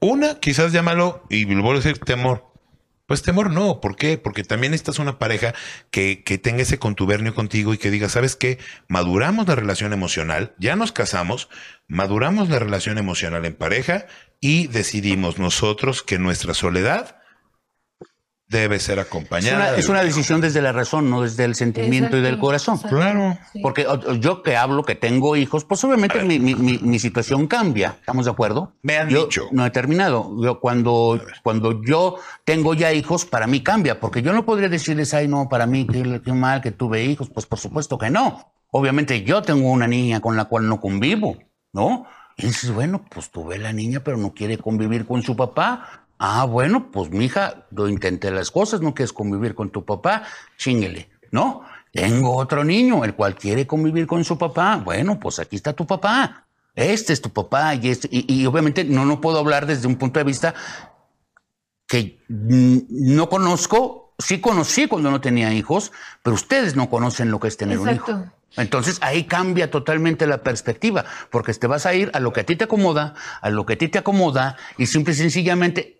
[0.00, 2.47] Una, quizás llámalo, y lo vuelvo a decir, temor.
[3.08, 4.18] Pues temor no, ¿por qué?
[4.18, 5.54] Porque también necesitas una pareja
[5.90, 8.58] que, que tenga ese contubernio contigo y que diga, ¿sabes qué?
[8.86, 11.48] Maduramos la relación emocional, ya nos casamos,
[11.86, 14.04] maduramos la relación emocional en pareja
[14.40, 17.17] y decidimos nosotros que nuestra soledad
[18.48, 19.56] debe ser Es acompañada.
[19.70, 22.76] una, es una un- decisión desde la razón, no desde el sentimiento y del corazón.
[22.76, 22.96] exacto.
[22.96, 23.38] Claro.
[23.52, 23.60] Sí.
[23.60, 23.86] Porque
[24.20, 27.96] yo que hablo, que tengo hijos, pues obviamente mi, mi- mi- mi situación cambia.
[28.00, 28.72] ¿Estamos de acuerdo?
[28.82, 29.48] Me han yo dicho.
[29.52, 30.34] No he terminado.
[30.42, 34.00] Yo cuando, cuando yo tengo ya hijos, para mí cambia.
[34.00, 37.28] Porque yo no podría decirles, ay, no, para mí, qué, qué mal que tuve hijos.
[37.30, 38.52] Pues por supuesto que no.
[38.70, 41.36] Obviamente yo tengo una niña con la cual no convivo,
[41.72, 42.06] ¿no?
[42.36, 46.06] Y dices, bueno, pues tuve la niña, pero no quiere convivir con su papá.
[46.18, 50.24] Ah, bueno, pues mija, yo intenté las cosas, no quieres convivir con tu papá,
[50.56, 51.62] chinguele, ¿no?
[51.92, 54.76] Tengo otro niño, el cual quiere convivir con su papá.
[54.76, 56.44] Bueno, pues aquí está tu papá.
[56.74, 59.96] Este es tu papá y, este, y, y obviamente no, no puedo hablar desde un
[59.96, 60.54] punto de vista
[61.88, 65.90] que no conozco, sí conocí cuando no tenía hijos,
[66.22, 68.26] pero ustedes no conocen lo que es tener un hijo.
[68.56, 72.46] Entonces ahí cambia totalmente la perspectiva, porque te vas a ir a lo que a
[72.46, 75.97] ti te acomoda, a lo que a ti te acomoda y simple y sencillamente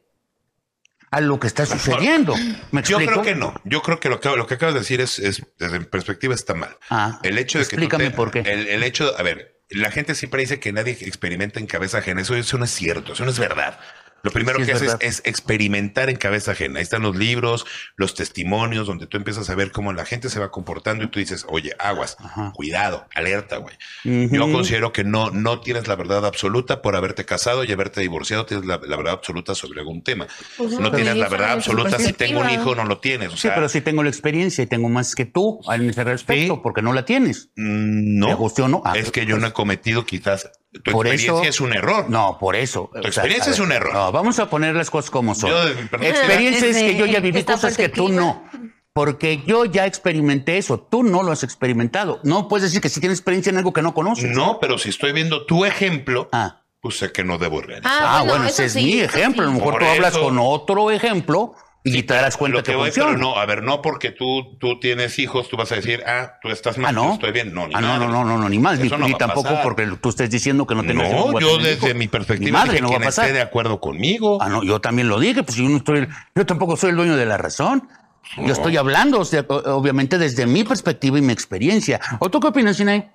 [1.10, 2.34] a lo que está sucediendo.
[2.70, 3.54] ¿Me Yo creo que no.
[3.64, 6.34] Yo creo que lo que, lo que acabas de decir es, es, desde mi perspectiva,
[6.34, 6.76] está mal.
[6.90, 7.76] Ah, el hecho de que.
[7.76, 8.40] explícame te- por qué.
[8.40, 12.20] El, el hecho, a ver, la gente siempre dice que nadie experimenta en cabeza ajena.
[12.22, 13.78] Eso, eso no es cierto, eso no es verdad.
[14.22, 15.02] Lo primero Sí, es que haces verdad.
[15.02, 16.78] es experimentar en cabeza ajena.
[16.78, 17.64] Ahí están los libros,
[17.96, 21.18] los testimonios, donde tú empiezas a ver cómo la gente se va comportando y tú
[21.20, 22.52] dices, oye, aguas, Ajá.
[22.54, 23.76] cuidado, alerta, güey.
[24.04, 28.44] Yo considero que no, no tienes la verdad absoluta por haberte casado y haberte divorciado,
[28.46, 30.26] tienes la, la verdad absoluta sobre algún tema.
[30.56, 33.32] Pues es no tienes la verdad absoluta si tengo un hijo, no lo tienes.
[33.32, 36.54] O Sí, pero sí tengo la experiencia y tengo más que tú en ese respecto,
[36.54, 36.60] Sí.
[36.62, 37.50] porque no la tienes.
[37.56, 38.82] Mm, ¿Te No, gustó o no?
[38.84, 40.50] Ah, es que yo no he cometido quizás.
[40.70, 42.10] Tu Por experiencia eso- es un error.
[42.10, 42.90] No, por eso.
[43.00, 43.92] Tu experiencia es un error.
[43.94, 45.50] No, vamos a poner las cosas como son.
[45.50, 45.68] Yo,
[46.02, 48.44] experiencia es que yo ya viví cosas que tú no.
[48.92, 52.20] Porque yo ya experimenté eso, tú no lo has experimentado.
[52.24, 54.30] No puedes decir que si tienes experiencia en algo que no conoces.
[54.34, 57.92] No, pero si estoy viendo tu ejemplo, Ah, pues sé que no debo realizar.
[57.94, 59.44] ah, bueno, eso ese es sí, mi ejemplo.
[59.44, 61.54] A lo mejor Por tú hablas con otro ejemplo
[61.84, 64.56] y te darás cuenta Lo que que, voy, pero no, a ver, no porque tú,
[64.58, 67.06] tú tienes hijos, tú vas a decir, ah, tú estás mal, Ah, no.
[67.08, 67.54] yo estoy bien.
[67.54, 69.62] No, ni ah, no, no, no, no, no, ni más, ni, no tampoco pasar.
[69.62, 72.90] porque tú estés diciendo que no tengas No, yo desde mi perspectiva madre, dije no
[72.90, 73.26] va a pasar.
[73.26, 74.38] esté de acuerdo conmigo.
[74.42, 77.16] Ah, no, yo también lo dije, pues yo no estoy, yo tampoco soy el dueño
[77.16, 77.88] de la razón.
[78.36, 81.98] Yo estoy hablando, o sea, obviamente, desde mi perspectiva y mi experiencia.
[82.18, 83.08] ¿O tú qué opinas, Sinai?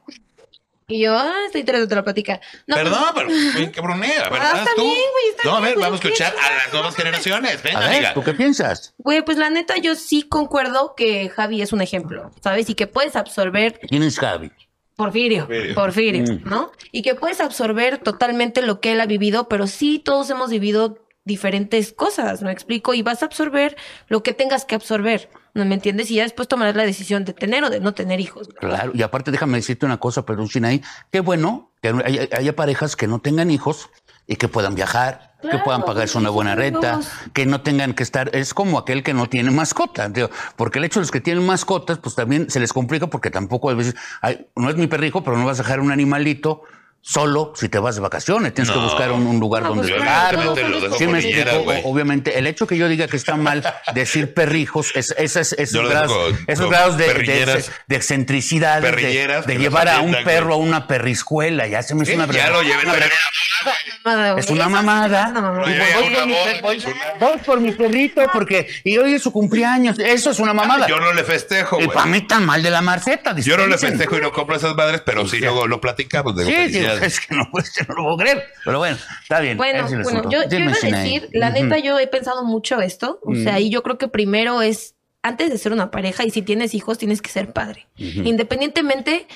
[0.94, 2.40] Y yo, ah, estoy interesante la plática.
[2.68, 4.52] No, Perdón, pues- pero güey, cabronea, ¿verdad?
[4.54, 4.84] Ah, está tú?
[4.84, 7.64] bien, güey, está no, a ver, güey, vamos a ¿qué escuchar a las nuevas generaciones.
[7.64, 8.14] Venga, A ver, amiga.
[8.14, 8.94] ¿tú qué piensas?
[9.00, 12.70] Güey, pues la neta, yo sí concuerdo que Javi es un ejemplo, ¿sabes?
[12.70, 14.52] Y que puedes absorber ¿Quién es Javi?
[14.96, 15.74] Porfirio, Porfirio.
[15.76, 16.48] Porfirio, Mm.
[16.48, 16.72] ¿no?
[16.92, 21.00] Y que puedes absorber totalmente lo que él ha vivido, pero sí todos hemos vivido
[21.26, 22.94] diferentes cosas, ¿me explico?
[22.94, 23.76] Y vas a absorber
[24.08, 26.10] lo que tengas que absorber, ¿no me entiendes?
[26.12, 28.48] Y ya después tomarás la decisión de tener o de no tener hijos.
[28.48, 28.78] ¿verdad?
[28.78, 32.96] Claro, y aparte déjame decirte una cosa, perdón, Sinai, qué bueno que haya, haya parejas
[32.96, 33.90] que no tengan hijos
[34.26, 37.02] y que puedan viajar, que puedan pagarse una buena renta,
[37.34, 40.86] que no tengan que estar, es como aquel que no tiene mascota, digo, porque el
[40.86, 43.96] hecho de los que tienen mascotas, pues también se les complica porque tampoco a veces,
[44.22, 46.62] ay, no es mi perrijo, pero no vas a dejar un animalito
[47.06, 50.02] solo si te vas de vacaciones, tienes que buscar un, un lugar No, donde pues,
[50.02, 50.56] dejarlo.
[50.98, 53.62] Sí me explico, obviamente, el hecho que yo diga que está mal
[53.94, 57.72] decir perrijos, es, esas- esos, Yo lo grados, con- esos con grados de, de, perrilleras.
[57.88, 62.26] de excentricidad, de, llevar a un perro a una perriscuela, ya se me hizo una
[62.32, 62.94] ya lo llevé una
[64.38, 65.34] es una mamada.
[65.68, 66.62] es
[67.20, 69.98] voy, por mi, es perrito porque y hoy es su cumpleaños.
[70.00, 70.88] Eso es una mamada.
[70.88, 73.36] Yo no le festejo, y para mí tan mal de la marceta.
[73.38, 76.36] Yo no le festejo y no compro esas madres, pero sí luego lo platicamos.
[76.36, 78.44] De Sí, sí, Es que no, pues, no lo puedo creer.
[78.64, 79.58] Pero bueno, está bien.
[79.58, 83.20] Bueno, es bueno, yo, yo iba a decir, la neta, yo he pensado mucho esto.
[83.24, 86.42] O sea, y yo creo que primero es, antes de ser una pareja, y si
[86.42, 87.88] tienes hijos, tienes que ser padre.
[87.98, 89.28] Independientemente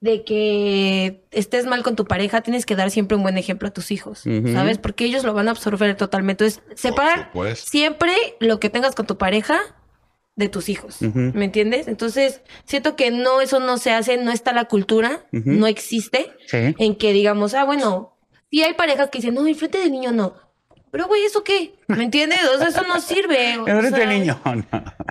[0.00, 3.70] de que estés mal con tu pareja, tienes que dar siempre un buen ejemplo a
[3.70, 4.24] tus hijos.
[4.52, 4.78] ¿sabes?
[4.78, 6.44] Porque ellos lo van a absorber totalmente.
[6.44, 9.60] Entonces, separar siempre lo que tengas con tu pareja
[10.36, 10.96] de tus hijos.
[11.00, 11.86] ¿me entiendes?
[11.88, 16.74] Entonces, siento que no, eso no se hace, no está la cultura, no existe Sí.
[16.78, 18.16] en que digamos, ah, bueno,
[18.50, 20.34] sí hay parejas que dicen, no, enfrente del niño no.
[20.92, 21.74] Pero, güey, ¿eso qué?
[21.86, 22.40] ¿Me entiendes?
[22.52, 23.52] O sea, eso no sirve.
[23.66, 24.40] este sea, niño.
[24.44, 24.64] no.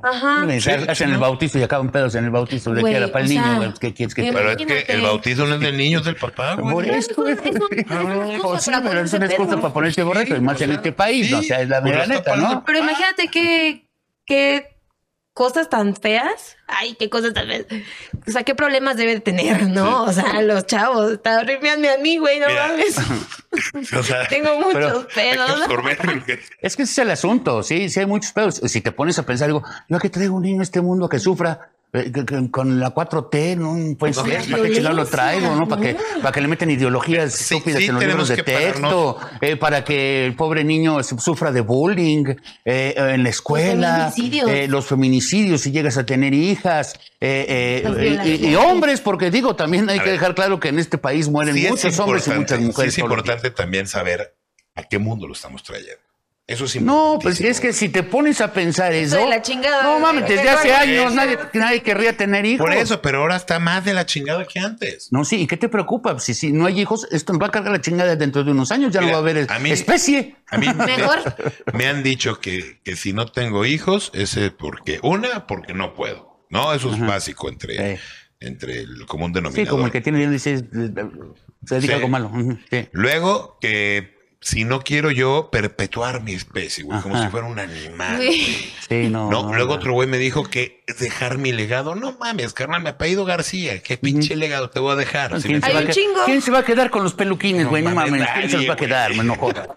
[0.03, 0.43] Ajá.
[0.45, 2.73] Me hacen el bautizo y acaban pedos en el bautizo.
[2.73, 3.07] ¿De Güey, qué era?
[3.11, 3.55] Para el niño.
[3.57, 6.17] güey, ¿Qué quieres que Pero es que el bautizo no es del niño, es del
[6.17, 6.73] papá, güey.
[6.73, 10.59] Por eso, Pues sí, para pero es una ponerse excusa para ponerse borracho, y más
[10.59, 11.39] en este país, ¿no?
[11.39, 12.63] O sea, es la neta, ¿no?
[12.65, 13.87] Pero imagínate qué,
[14.25, 14.78] qué
[15.39, 16.57] cosas tan feas.
[16.67, 17.65] Ay, qué cosas tan feas.
[18.27, 20.03] O sea, qué problemas debe de tener, ¿no?
[20.03, 21.13] O sea, los chavos.
[21.13, 22.67] Está horrible a mí, güey, no Mira.
[22.67, 22.97] mames.
[23.97, 25.61] O sea, Tengo muchos que pedos.
[26.61, 28.55] Es que ese es el asunto, sí, sí hay muchos pedos.
[28.65, 31.07] Si te pones a pensar, digo, yo a qué traigo un niño a este mundo
[31.09, 31.78] que sufra que- que-
[32.51, 35.67] con la 4T, no puede No, ¿para qué chingado lo traigo, no?
[35.67, 39.17] ¿Para que, para que le meten ideologías Sí, estúpidas sí, en los libros de texto,
[39.41, 44.11] eh, para que el pobre niño su- sufra de bullying eh, eh, en la escuela,
[44.11, 44.49] feminicidios.
[44.51, 48.57] eh, los feminicidios si llegas a tener hijas, eh, eh, y- y, y violaciones.
[48.71, 50.13] hombres, porque digo, también hay que ver.
[50.13, 52.93] dejar claro que en este país mueren Sí muchos hombres y muchas mujeres.
[52.93, 54.35] sí es los importante también saber
[54.75, 55.97] a qué mundo lo estamos trayendo.
[56.49, 59.17] Eso es No, pues es que si te pones a pensar eso.
[59.17, 62.65] de la chingada, No mames, desde hace años nadie, nadie querría tener hijos.
[62.65, 65.09] Por eso, pero ahora está más de la chingada que antes.
[65.11, 66.17] No, sí, ¿y qué te preocupa?
[66.19, 68.71] Si, si no hay hijos, esto nos va a cargar la chingada dentro de unos
[68.71, 70.37] años, ya Mira, no va a haber a mí- especie.
[70.49, 71.19] A mí me- Mejor.
[71.73, 75.93] Me, han dicho que, que si no tengo hijos, es eh, porque, una, porque no
[75.93, 76.45] puedo.
[76.49, 78.01] No, eso es básico entre, Sí.
[78.39, 79.69] entre el común Sí, denominador.
[79.69, 81.91] como el que tiene 16, se dedica Sí.
[81.91, 82.31] a algo malo.
[82.71, 82.87] Sí.
[82.91, 88.15] Luego, que si no quiero yo perpetuar mi especie, güey, como si fuera un animal.
[88.17, 88.71] Güey.
[88.87, 89.29] Sí, no.
[89.29, 89.79] No, no, luego no.
[89.79, 91.95] otro güey me dijo que dejar mi legado.
[91.95, 93.81] No mames, carnal, me apellido García.
[93.83, 95.41] ¿Qué pinche legado te voy a dejar?
[95.41, 96.25] Si ¿Quién me se, va a chingo.
[96.25, 97.83] ¿Quién se va a quedar con los peluquines, güey?
[97.83, 99.13] No, mames, ¿quién se los va a quedar?
[99.13, 99.27] güey.
[99.27, 99.67] No jodas.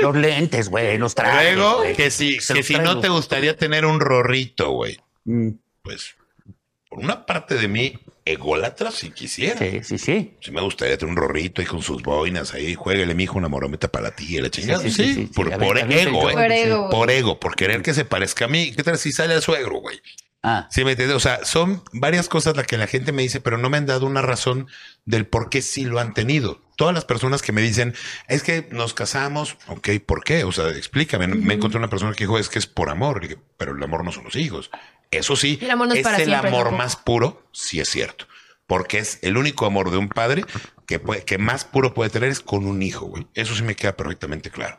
[0.00, 1.54] Los lentes, güey, los trajes.
[1.56, 1.94] Luego, güey.
[1.94, 4.98] que si, que si no te gustaría tener un rorrito, güey.
[5.24, 5.50] Mm,
[5.82, 6.16] Pues,
[6.90, 9.58] por una parte de mí, ególatra si quisiera.
[9.58, 10.34] Sí, sí, sí.
[10.40, 13.88] Sí me gustaría tener un rorrito y con sus boinas ahí, jueguele, mijo, una morometa
[13.88, 14.82] para tía, la chingada.
[14.82, 15.56] Sí, Sí, sí, sí, sí, por, sí.
[15.58, 16.02] por ego, ¿eh?
[16.02, 16.90] el Por ego.
[16.90, 18.72] Por ego, por querer que se parezca a mí.
[18.72, 20.00] ¿Qué tal si sale al suegro, güey?
[20.46, 21.16] Ah, Sí, me entiendes.
[21.16, 23.86] O sea, son varias cosas las que la gente me dice, pero no me han
[23.86, 24.68] dado una razón
[25.06, 26.60] del por qué sí lo han tenido.
[26.76, 27.94] Todas las personas que me dicen,
[28.28, 30.44] es que nos casamos, ok, ¿por qué?
[30.44, 31.28] O sea, explícame.
[31.28, 34.12] Me encontré una persona que dijo, es que es por amor, pero el amor no
[34.12, 34.70] son los hijos.
[35.18, 38.26] Eso sí, El amor no es para el siempre, amor más puro, sí es cierto.
[38.66, 40.44] Porque es el único amor de un padre
[40.86, 43.26] que, puede- que más puro puede tener es con un hijo, güey.
[43.34, 44.78] Eso sí me queda perfectamente claro.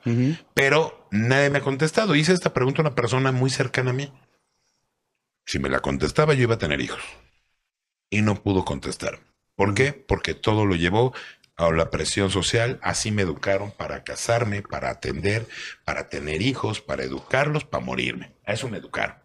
[0.55, 2.15] Pero nadie me ha contestado.
[2.15, 4.11] Hice esta pregunta a una persona muy cercana a mí.
[5.45, 7.01] Si me la contestaba, yo iba a tener hijos.
[8.09, 9.19] Y no pudo contestar.
[9.55, 9.93] ¿Por qué?
[9.93, 11.13] Porque todo lo llevó
[11.55, 12.79] a la presión social.
[12.81, 15.47] Así me educaron para casarme, para atender,
[15.85, 18.35] para tener hijos, para educarlos, para morirme.
[18.45, 19.15] A eso me educaron.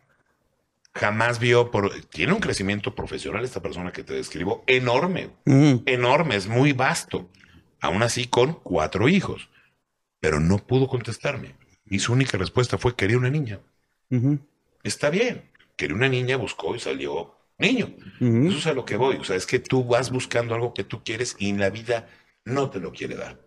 [0.94, 1.92] Jamás vio por...
[2.06, 5.82] Tiene un crecimiento profesional esta persona que te describo enorme Ujú.
[5.86, 7.28] enorme, es muy vasto.
[7.80, 9.48] Aún así, con cuatro hijos.
[10.20, 11.54] Pero no pudo contestarme.
[11.86, 13.60] Y su única respuesta fue: quería una niña.
[14.82, 15.50] Está bien.
[15.76, 17.94] Quería una niña, buscó y salió niño.
[18.20, 19.16] Eso es a lo que voy.
[19.16, 22.06] O sea, es que tú vas buscando algo que tú quieres y la vida
[22.44, 23.38] no te lo quiere dar.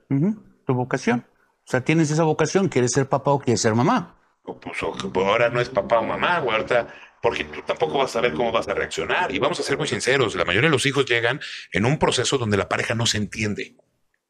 [0.65, 1.25] Tu vocación.
[1.65, 4.17] O sea, tienes esa vocación, quieres ser papá o quieres ser mamá.
[4.43, 4.81] Pues,
[5.15, 8.67] ahora no es papá o mamá, ahorita, porque tú tampoco vas a saber cómo vas
[8.67, 9.33] a reaccionar.
[9.33, 11.39] Y vamos a ser muy sinceros, la mayoría de los hijos llegan
[11.71, 13.77] en un proceso donde la pareja no se entiende.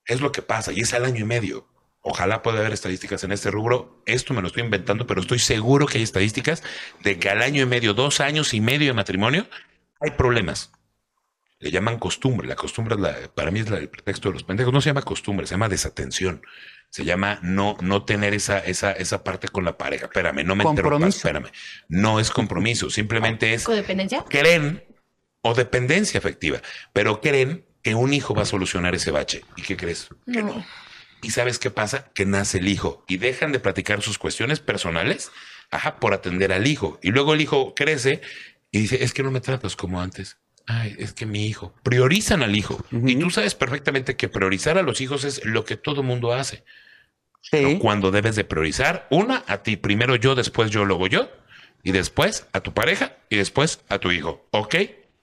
[0.06, 1.68] Es lo que pasa y es al año y medio.
[2.02, 4.04] Ojalá pueda haber estadísticas en este rubro.
[4.06, 6.62] Esto me lo estoy inventando, pero estoy seguro que hay estadísticas
[7.02, 9.48] de que al año y medio, dos años y medio de matrimonio,
[10.00, 10.72] hay problemas.
[11.64, 12.48] Le llaman costumbre.
[12.48, 14.74] La costumbre, es la- para mí, es la- el pretexto de los pendejos.
[14.74, 16.46] No se llama costumbre, se llama desatención.
[16.90, 20.06] Se llama no, no tener esa, esa, esa parte con la pareja.
[20.06, 20.74] Espérame, no me interrumpas,
[21.16, 21.18] Compromiso.
[21.18, 21.48] espérame.
[21.88, 24.26] No es compromiso, simplemente es ¿Codependencia?
[24.30, 24.84] creen
[25.42, 26.62] o dependencia afectiva,
[26.94, 29.44] pero creen que un hijo va a solucionar ese bache.
[29.56, 30.10] ¿Y qué crees?
[30.32, 30.54] Que No.
[30.56, 30.66] no.
[31.24, 32.12] ¿Y sabes qué pasa?
[32.14, 35.32] Que nace el hijo y dejan de platicar sus cuestiones personales,
[35.72, 37.00] ajá, por atender al hijo.
[37.02, 38.22] Y luego el hijo crece
[38.72, 40.38] y dice, es que no me tratas como antes.
[40.66, 41.74] Ay, es que mi hijo.
[41.84, 42.84] Priorizan al hijo.
[42.92, 46.64] Y tú sabes perfectamente que priorizar a los hijos es lo que todo mundo hace.
[47.42, 47.78] Sí.
[47.82, 51.30] Cuando debes de priorizar, una, a ti, primero yo, después yo, luego yo,
[51.84, 54.48] y después a tu pareja y después a tu hijo.
[54.52, 54.76] ¿Ok?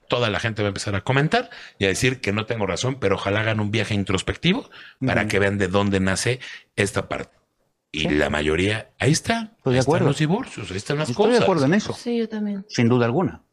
[0.09, 2.97] toda la gente va a empezar a comentar y a decir que no tengo razón,
[2.99, 4.69] pero ojalá hagan un viaje introspectivo
[5.07, 6.41] para que vean de dónde nace
[6.75, 7.39] esta parte.
[7.93, 9.53] Y la mayoría, ahí está.
[9.59, 9.99] Estoy de acuerdo.
[9.99, 11.39] están los divorcios, ahí están las Estoy cosas.
[11.39, 12.67] de acuerdo en eso, Sí, yo también.
[12.69, 13.45] sin duda alguna.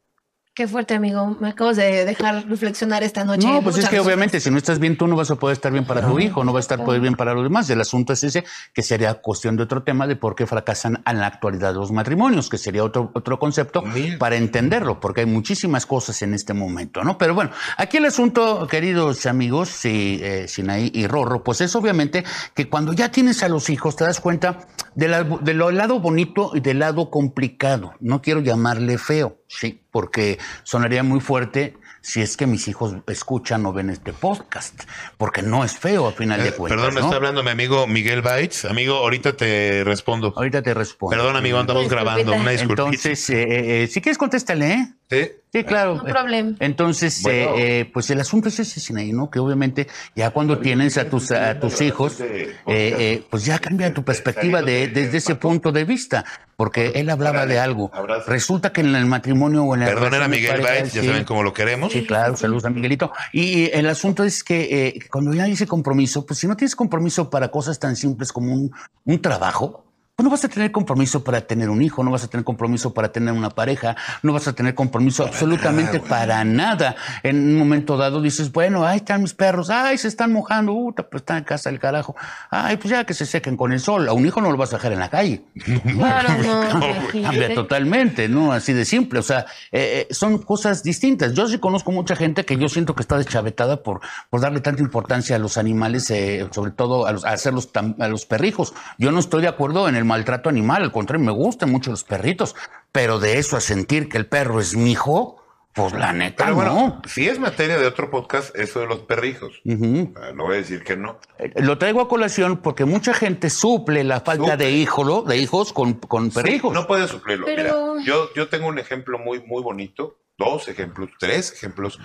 [0.57, 1.37] Qué fuerte, amigo.
[1.39, 3.45] Me acabas de dejar reflexionar esta noche.
[3.47, 5.71] No, pues es que obviamente si no estás bien tú no vas a poder estar
[5.71, 7.69] bien para tu hijo, no va a estar poder bien para los demás.
[7.69, 8.43] El asunto es ese,
[8.73, 12.49] que sería cuestión de otro tema de por qué fracasan en la actualidad los matrimonios,
[12.49, 13.83] que sería otro, otro concepto
[14.17, 17.19] para entenderlo, porque hay muchísimas cosas en este momento, ¿no?
[17.19, 22.23] Pero bueno, aquí el asunto, queridos amigos, sí, eh, Sinaí y Rorro, pues es obviamente
[22.55, 24.57] que cuando ya tienes a los hijos te das cuenta
[24.95, 27.93] de, la- de lo lado bonito y del lado complicado.
[27.99, 33.65] No quiero llamarle feo, sí, porque sonaría muy fuerte si es que mis hijos escuchan
[33.65, 34.83] o ven este podcast,
[35.17, 36.77] porque no es feo a final de Eh, cuentas.
[36.77, 37.07] Perdón, me ¿no?
[37.07, 38.63] está hablando mi amigo Miguel Baitz.
[38.65, 40.31] Amigo, ahorita te respondo.
[40.35, 41.17] Ahorita te respondo.
[41.17, 42.33] Perdón, amigo, andamos grabando.
[42.33, 42.83] Una disculpita.
[42.83, 44.93] Entonces, eh, eh, si quieres, contéstale, ¿eh?
[45.09, 45.31] Sí.
[45.53, 45.95] Sí, claro.
[45.95, 46.55] No problem.
[46.59, 47.55] Entonces, Bueno.
[47.55, 49.29] eh, eh, pues el asunto es ese, Sinaí, ¿no?
[49.31, 53.93] Que obviamente ya cuando tienes a tus, a tus hijos, eh, eh, pues ya cambia
[53.93, 56.25] tu perspectiva de, desde ese punto de vista,
[56.57, 57.89] porque él hablaba de algo.
[58.27, 60.93] Resulta que en el matrimonio o en la Perdón, era Miguel pareja, Baitz.
[60.93, 61.07] Ya sí.
[61.07, 61.93] saben cómo lo queremos.
[61.93, 63.13] Sí, claro, saludos a Miguelito.
[63.31, 66.75] Y el asunto es que eh, cuando ya hay ese compromiso, pues si no tienes
[66.75, 68.71] compromiso para cosas tan simples como un,
[69.05, 69.85] un trabajo,
[70.17, 72.91] pues no vas a tener compromiso para tener un hijo, no vas a tener compromiso
[72.91, 76.95] para tener una pareja, no vas a tener compromiso absolutamente para nada.
[77.21, 80.91] En un momento dado dices, bueno, ahí están mis perros, ay, se están mojando, uh,
[80.95, 82.15] pues están en casa el carajo,
[82.49, 84.09] ay, pues ya que se sequen con el sol.
[84.09, 85.43] A un hijo no lo vas a dejar en la calle.
[85.97, 86.61] Claro, no.
[86.69, 87.53] Cambia imagínate.
[87.53, 88.51] totalmente, ¿no?
[88.51, 89.19] Así de simple.
[89.19, 91.33] O sea, eh, eh, son cosas distintas.
[91.33, 94.01] Yo sí conozco mucha gente que yo siento que está deschavetada por,
[94.31, 97.95] por darle tanta importancia a los animales, eh, sobre todo a, los, a hacerlos tam-
[97.99, 98.73] a los perrijos.
[98.97, 102.03] Yo no estoy de acuerdo en el maltrato animal, al contrario, me gustan mucho los
[102.03, 102.55] perritos,
[102.91, 105.43] pero de eso a sentir que el perro es mi hijo,
[105.73, 107.01] pues la neta Pero bueno, no.
[107.07, 109.61] si es materia de otro podcast, eso de los perrijos.
[109.63, 111.19] No voy a decir que no.
[111.37, 114.57] Eh, Lo traigo a colación porque mucha gente suple la falta Suple.
[114.57, 116.73] de híjolo, de hijos con, con Sí, perrijos.
[116.73, 117.45] no puedes suplirlo.
[117.45, 121.99] Pero- Mira, yo, yo tengo un ejemplo muy, muy bonito, dos ejemplos, tres ejemplos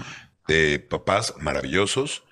[0.46, 2.24] de papás maravillosos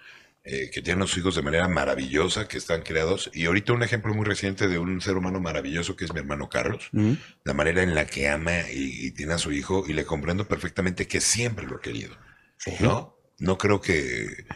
[0.44, 3.30] eh, que tienen a sus hijos de manera maravillosa, que están creados.
[3.34, 6.48] Y ahorita un ejemplo muy reciente de un ser humano maravilloso que es mi hermano
[6.48, 7.16] Carlos, Ujú.
[7.44, 10.48] la manera en la que ama y, y tiene a su hijo y le comprendo
[10.48, 12.16] perfectamente que siempre lo he querido.
[12.56, 12.72] Sí.
[12.80, 13.16] ¿No?
[13.38, 14.46] No creo que...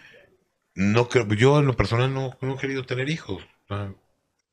[0.74, 3.42] No creo, yo en lo personal no, no he querido tener hijos.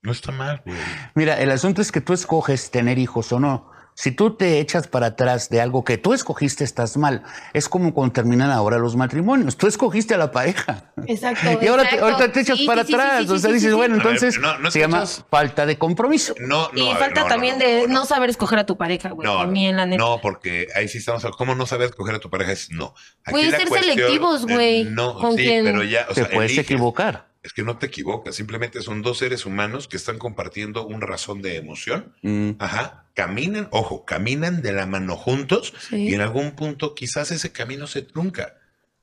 [0.04, 0.62] No está mal.
[0.66, 0.78] güey.
[1.16, 3.71] Mira, el asunto es que tú escoges tener hijos o no.
[3.94, 7.24] Si tú te echas para atrás de algo que tú escogiste, estás mal.
[7.54, 9.58] Es como cuando terminan ahora los matrimonios.
[9.58, 10.92] Tú escogiste a la pareja.
[11.08, 11.42] Exacto.
[11.62, 13.20] Y ahora te, ahorita te echas Sí, para sí, atrás.
[13.20, 15.06] sí, sí, o sea, sí, dices, sí, bueno, ver, entonces no, no es se llama
[15.30, 16.34] falta de compromiso.
[16.40, 16.78] No, no.
[16.80, 18.78] Y a ver, falta no, no, también no, de no, no, saber escoger a tu
[18.78, 19.28] pareja, güey.
[19.28, 20.02] No, también, la neta.
[20.04, 21.24] no, porque ahí sí estamos.
[21.38, 22.54] ¿Cómo no sabes escoger a tu pareja?
[22.54, 22.96] Es no.
[23.30, 26.30] Puedes ser cuestión- selectivos, güey, eh, No, con sí, quien- pero ya, o te sea,
[26.32, 26.66] puedes eliges.
[26.72, 27.31] equivocar.
[27.44, 28.36] Es que no te equivocas.
[28.36, 32.16] Simplemente son dos seres humanos que están compartiendo una razón de emoción.
[32.22, 32.52] Mm.
[32.60, 33.08] Ajá.
[33.16, 36.10] Caminan, ojo, caminan de la mano juntos Sí.
[36.10, 38.58] y en algún punto quizás ese camino se trunca.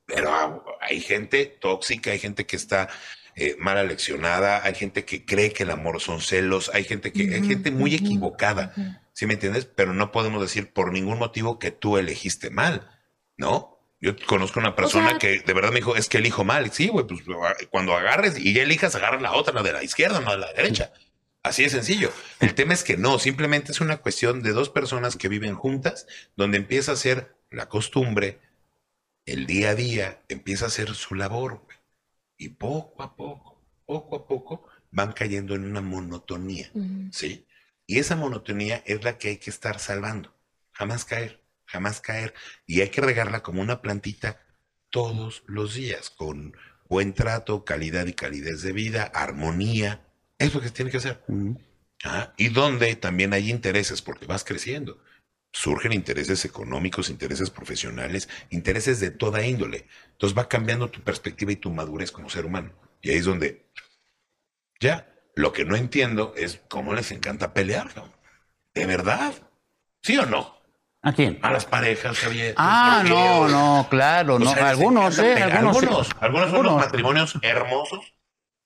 [0.05, 2.89] Pero ah, hay gente tóxica, hay gente que está
[3.35, 7.33] eh, mal aleccionada, hay gente que cree que el amor son celos, hay gente que,
[7.33, 8.73] hay Ujú, gente muy equivocada.
[8.75, 8.89] ujú.
[9.13, 9.65] ¿Sí me entiendes?
[9.65, 12.89] Pero no podemos decir por ningún motivo que tú elegiste mal,
[13.37, 13.78] ¿no?
[14.01, 16.71] Yo conozco una persona sea- que de verdad me dijo, es que elijo mal.
[16.71, 17.21] Sí, güey, pues
[17.69, 20.53] cuando agarres y ya elijas, agarra la otra, la de la izquierda, no de la
[20.53, 20.93] derecha.
[21.43, 22.11] Así de sencillo.
[22.39, 26.07] El tema es que no, simplemente es una cuestión de dos personas que viven juntas,
[26.35, 28.39] donde empieza a ser la costumbre,
[29.25, 31.61] el día a día, empieza a ser su labor.
[31.65, 31.77] güey.
[32.37, 36.71] Y poco a poco, poco a poco, van cayendo en una monotonía.
[37.11, 37.45] ¿sí?
[37.85, 40.33] Y esa monotonía es la que hay que estar salvando.
[40.71, 41.38] Jamás caer,
[41.69, 42.33] jamás caer.
[42.65, 44.41] Y hay que regarla como una plantita
[44.89, 46.55] todos los días, con
[46.87, 50.05] buen trato, calidad y calidez de vida, armonía.
[50.37, 51.23] Es lo que se tiene que hacer.
[52.03, 55.01] Ah, Y donde también hay intereses, porque vas creciendo.
[55.51, 59.87] Surgen intereses económicos, intereses profesionales, intereses de toda índole.
[60.11, 62.71] Entonces va cambiando tu perspectiva y tu madurez como ser humano.
[63.01, 63.65] Y ahí es donde
[64.79, 65.05] ya.
[65.35, 67.89] Lo que no entiendo es cómo les encanta pelear.
[68.73, 69.33] ¿De verdad?
[70.01, 70.58] ¿Sí o no?
[71.01, 71.39] ¿A quién?
[71.41, 72.53] A las parejas, Javier.
[72.57, 74.45] Ah, no, no, claro, O no.
[74.51, 75.85] sea, les algunos, encanta eh, algunos, sí.
[75.85, 76.63] algunos, algunos son Algunos.
[76.73, 77.99] los matrimonios hermosos.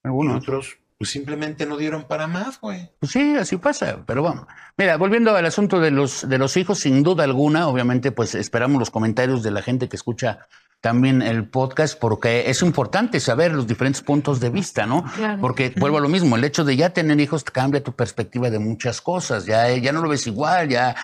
[0.03, 0.37] Y Algunos.
[0.41, 2.89] otros, pues simplemente no dieron para más, güey.
[2.99, 4.47] Pues sí, así pasa, pero vamos.
[4.77, 8.79] Mira, volviendo al asunto de los, de los hijos, sin duda alguna, obviamente, pues esperamos
[8.79, 10.47] los comentarios de la gente que escucha
[10.81, 15.05] también el podcast, porque es importante saber los diferentes puntos de vista, ¿no?
[15.15, 15.39] Claro.
[15.39, 18.59] Porque vuelvo a lo mismo, el hecho de ya tener hijos cambia tu perspectiva de
[18.59, 20.95] muchas cosas, ya, ya no lo ves igual, ya,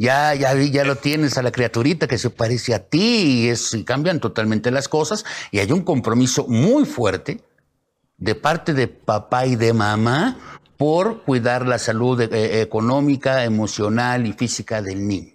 [0.00, 3.74] Ya, ya, ya lo tienes a la criaturita que se parece a ti y, es,
[3.74, 5.24] y cambian totalmente las cosas.
[5.50, 7.40] Y hay un compromiso muy fuerte
[8.16, 14.34] de parte de papá y de mamá por cuidar la salud eh, económica, emocional y
[14.34, 15.34] física del niño.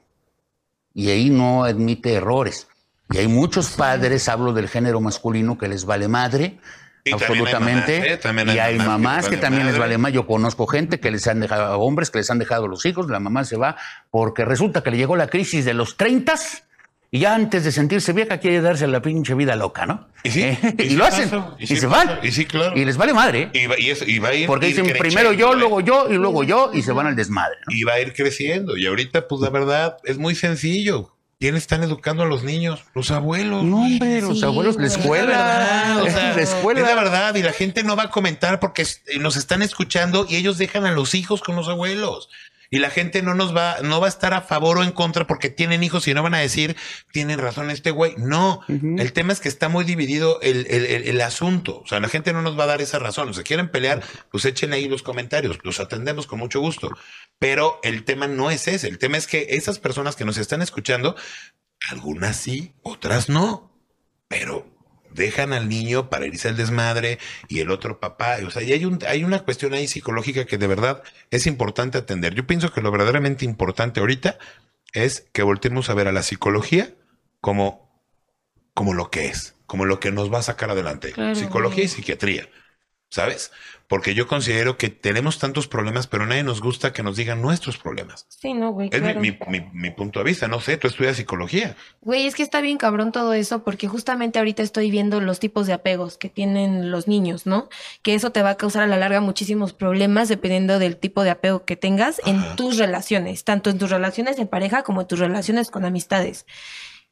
[0.94, 2.68] Y ahí no admite errores.
[3.10, 6.58] Y hay muchos padres, hablo del género masculino, que les vale madre,
[7.06, 7.98] Y también hay absolutamente.
[8.00, 8.18] mamás, ¿eh?
[8.18, 10.14] También hay y hay mamás que mamás también les vale más.
[10.14, 13.20] Yo conozco gente que les han dejado, hombres que les han dejado los hijos, la
[13.20, 13.76] mamá se va
[14.10, 16.34] porque resulta que le llegó la crisis de los 30
[17.12, 20.08] y ya antes de sentirse vieja quiere darse la pinche vida loca, ¿no?
[20.24, 21.44] Y sí, Eh, y y, sí lo pasa, hacen.
[21.60, 22.20] y Y, sí se pasa, van.
[22.26, 22.76] y sí, claro.
[22.76, 23.50] Y les vale madre.
[23.54, 24.48] Y va, y eso- y va a ir.
[24.48, 25.58] Porque ir dicen primero yo, ¿eh?
[25.58, 27.58] luego yo y luego yo y se van al desmadre.
[27.68, 27.76] ¿no?
[27.76, 28.78] Y va a ir creciendo.
[28.78, 31.16] Y ahorita, pues la verdad, es muy sencillo.
[31.44, 32.86] ¿Quiénes están educando a los niños?
[32.94, 33.66] Los abuelos.
[33.66, 35.24] No, hombre, los Sí, abuelos, la escuela.
[35.24, 36.80] Es la verdad, o sea, la escuela.
[36.80, 40.26] Es la verdad, y la gente no va a comentar porque eh, nos están escuchando
[40.30, 42.30] y ellos dejan a los hijos con los abuelos.
[42.74, 45.28] Y la gente no nos va, no va a estar a favor o en contra
[45.28, 46.76] porque tienen hijos y no van a decir,
[47.12, 48.16] tienen razón este güey.
[48.18, 51.82] No, el tema es que está muy dividido el, el- el- el asunto.
[51.84, 53.30] O sea, la gente no nos va a dar esa razón.
[53.30, 54.02] O sea, quieren pelear,
[54.32, 55.60] pues echen ahí los comentarios.
[55.64, 56.90] Los atendemos con mucho gusto.
[57.40, 58.88] Pero el tema no es ese.
[58.88, 61.16] El tema es que esas personas que nos están escuchando,
[61.92, 63.70] algunas sí, otras no
[64.30, 64.66] pero
[65.14, 68.86] dejan al niño para irse al desmadre y el otro papá, o sea, y hay,
[68.86, 72.34] un, hay una cuestión ahí psicológica que de verdad es importante atender.
[72.34, 74.38] Yo pienso que lo verdaderamente importante ahorita
[74.94, 76.94] es que volteemos a ver a la psicología
[77.42, 78.02] como,
[78.74, 81.12] como lo que es, como lo que nos va a sacar adelante.
[81.12, 82.48] Claro, psicología y psiquiatría,
[83.14, 83.52] ¿sabes?
[83.88, 87.78] Porque yo considero que tenemos tantos problemas, pero nadie nos gusta que nos digan nuestros
[87.78, 88.26] problemas.
[88.30, 88.90] Sí, no, güey.
[88.92, 89.20] Es mi- claro.
[89.52, 91.76] mi, mi- mi punto de vista, no sé, tú estudias psicología.
[92.02, 95.68] Güey, es que está bien cabrón todo eso porque justamente ahorita estoy viendo los tipos
[95.68, 97.70] de apegos que tienen los niños, ¿no?
[98.02, 101.30] Que eso te va a causar a la larga muchísimos problemas dependiendo del tipo de
[101.30, 102.32] apego que tengas Ajá.
[102.32, 106.48] en tus relaciones, tanto en tus relaciones en pareja como en tus relaciones con amistades.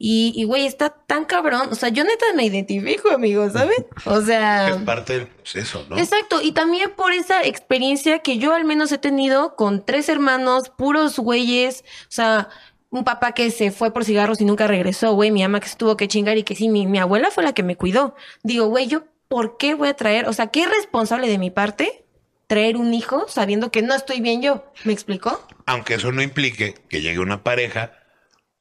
[0.04, 1.70] Y, y, güey, está tan cabrón.
[1.70, 3.86] O sea, yo neta me identifico, amigo, ¿sabes?
[4.06, 4.70] O sea...
[4.70, 5.96] Es parte del proceso, ¿no?
[5.96, 10.70] Exacto, y también por esa experiencia que yo al menos he tenido con tres hermanos,
[10.70, 12.50] puros güeyes, o sea,
[12.90, 15.76] un papá que se fue por cigarros y nunca regresó, güey, mi mamá que se
[15.76, 18.16] tuvo que chingar y que sí, mi, mi abuela fue la que me cuidó.
[18.42, 20.28] Digo, güey, yo, ¿por qué voy a traer?
[20.28, 22.06] O sea, ¿qué es responsable de mi parte
[22.48, 24.66] traer un hijo sabiendo que no estoy bien yo?
[24.84, 25.46] ¿Me explicó?
[25.72, 27.94] aunque eso no implique que llegue una pareja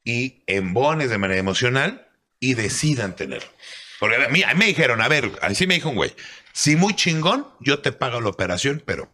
[0.03, 2.07] y embones de manera emocional
[2.39, 3.49] y decidan tenerlo.
[3.99, 6.13] Porque a mí, a mí me dijeron, a ver, así me dijo un güey,
[6.53, 9.11] si muy chingón, yo te pago la operación, pero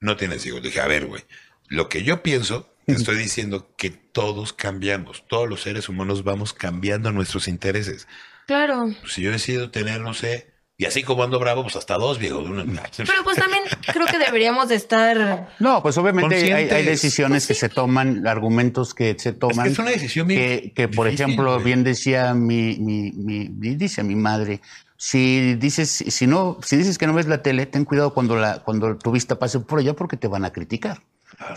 [0.00, 0.62] no tienes hijos.
[0.62, 1.22] Dije, a ver, güey,
[1.68, 6.52] lo que yo pienso, te estoy diciendo que todos cambiamos, todos los seres humanos vamos
[6.52, 8.08] cambiando nuestros intereses.
[8.46, 8.94] Claro.
[9.06, 10.49] Si yo decido tener, no sé,
[10.80, 12.42] y así como ando bravo, pues hasta dos, viejo.
[12.42, 12.64] de una-
[12.96, 13.62] Pero pues también
[13.92, 15.50] creo que deberíamos de estar...
[15.58, 19.66] No, pues obviamente hay, decisiones que se toman, argumentos que se toman.
[19.66, 21.64] es una decisión bien que, que, por difícil, ejemplo, güey.
[21.66, 24.62] bien decía mi, mi, mi, mi- dice mi madre,
[24.96, 28.60] si dices, si no, si dices que no ves la tele, ten cuidado cuando la,
[28.60, 31.02] cuando tu vista pase por allá porque te van a criticar.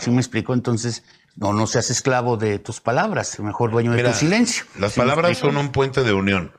[0.00, 0.52] ¿Sí me explico?
[0.52, 1.02] Entonces,
[1.36, 4.64] no, no seas esclavo de tus palabras, mejor dueño de Mira, tu silencio.
[4.78, 6.52] Las ¿Sí me palabras son un puente de unión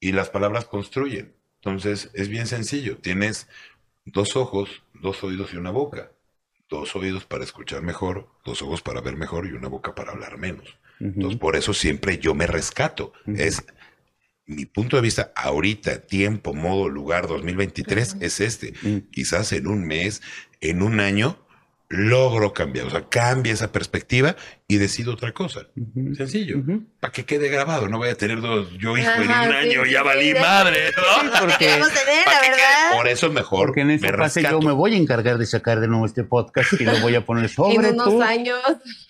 [0.00, 1.34] y las palabras construyen.
[1.70, 2.98] Entonces es bien sencillo.
[2.98, 3.48] Tienes
[4.04, 6.10] dos ojos, dos oídos y una boca.
[6.68, 10.36] Dos oídos para escuchar mejor, dos ojos para ver mejor y una boca para hablar
[10.38, 10.76] menos.
[11.00, 13.12] Entonces por eso siempre yo me rescato.
[13.26, 13.64] Es
[14.46, 18.74] mi punto de vista ahorita, tiempo, modo, lugar 2023 es este.
[19.10, 20.22] Quizás en un mes,
[20.60, 21.38] en un año,
[21.90, 22.86] logro cambiar.
[22.86, 24.36] O sea, cambia esa perspectiva
[24.66, 25.68] y decido otra cosa.
[26.16, 26.56] Sencillo.
[27.00, 27.88] Para que quede grabado.
[27.88, 30.32] No voy a tener dos yo hijo en un Ajá, sí, año, sí, ya valí
[30.32, 30.38] sí.
[30.38, 30.90] madre.
[30.96, 31.30] ¿no?
[31.40, 32.96] porque- tener, la quede- verdad.
[32.96, 33.66] Por eso es mejor.
[33.66, 36.24] Porque en ese me pase yo me voy a encargar de sacar de nuevo este
[36.24, 38.58] podcast y lo voy a poner sobre En unos años.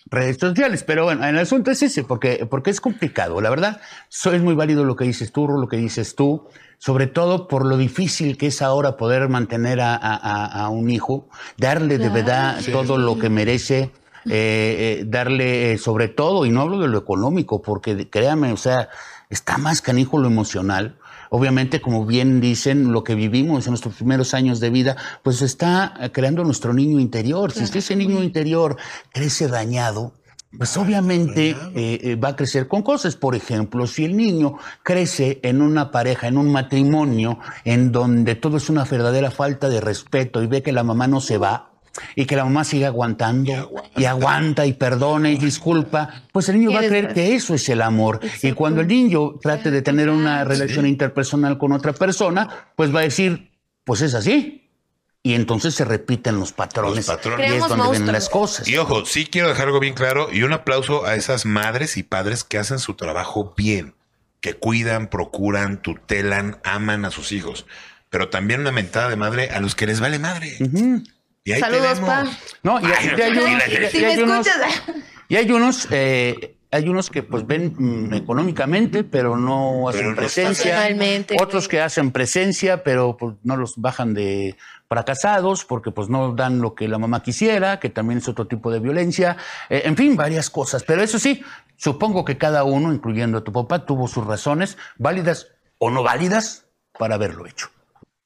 [0.06, 0.84] redes sociales.
[0.84, 3.40] Pero bueno, el asunto es ese, porque, porque es complicado.
[3.40, 6.48] La verdad, so- es muy válido lo que dices tú, Ru, lo que dices tú,
[6.78, 11.28] sobre todo por lo difícil que es ahora poder mantener a, a- a- un hijo,
[11.56, 12.14] darle de Claro.
[12.14, 13.90] verdad todo lo que merece.
[14.30, 18.58] eh, eh, darle eh, sobre todo, y no hablo de lo económico, porque créame, o
[18.58, 18.90] sea,
[19.30, 20.98] está más canijo lo emocional.
[21.30, 25.94] Obviamente, como bien dicen, lo que vivimos en nuestros primeros años de vida, pues está
[26.12, 27.52] creando nuestro niño interior.
[27.52, 28.76] Si ese niño interior
[29.14, 30.12] crece dañado,
[30.56, 33.16] pues obviamente eh, eh, va a crecer con cosas.
[33.16, 38.56] Por ejemplo, si el niño crece en una pareja, en un matrimonio, en donde todo
[38.56, 41.68] es una verdadera falta de respeto y ve que la mamá no se va,
[42.14, 46.72] y que la mamá sigue aguantando y aguanta, y perdona y disculpa, pues el niño
[46.72, 48.20] va a creer que eso es el amor.
[48.42, 53.00] Y cuando el niño trate de tener una relación interpersonal con otra persona, pues va
[53.00, 53.50] a decir,
[53.84, 54.67] pues es así.
[55.30, 57.06] Y entonces se repiten los patrones.
[57.06, 57.50] Los patrones.
[57.50, 58.12] Y es donde vienen monstruos.
[58.12, 58.68] las cosas.
[58.68, 62.02] Y ojo, sí quiero dejar algo bien claro y un aplauso a esas madres y
[62.02, 63.94] padres que hacen su trabajo bien,
[64.40, 67.66] que cuidan, procuran, tutelan, aman a sus hijos.
[68.10, 70.56] Pero también una mentada de madre a los que les vale madre.
[71.44, 72.08] Y ahí Saludos, tenemos.
[72.08, 72.38] pa.
[72.62, 74.46] No, y, Ay, y hay, no, unos-
[75.28, 80.16] y hay unos, eh, hay unos que pues ven mm, económicamente, pero no hacen Pero
[80.16, 80.88] presencia.
[81.40, 84.56] Otros que hacen presencia, pero pues no los bajan de
[84.88, 88.70] fracasados porque pues no dan lo que la mamá quisiera, que también es otro tipo
[88.70, 89.36] de violencia.
[89.70, 90.82] Eh, en fin, varias cosas.
[90.84, 91.42] Pero eso sí,
[91.76, 95.48] supongo que cada uno, incluyendo a tu papá, tuvo sus razones, válidas
[95.78, 96.66] o no válidas,
[96.98, 97.70] para haberlo hecho.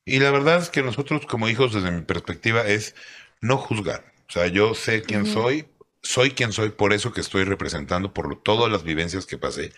[0.05, 2.97] Y la verdad es que nosotros como hijos, desde mi perspectiva, es
[3.41, 4.13] no juzgar.
[4.29, 5.67] O sea, yo sé quién soy,
[6.03, 9.73] soy quien soy por eso que estoy representando, por todas las vivencias que pasé.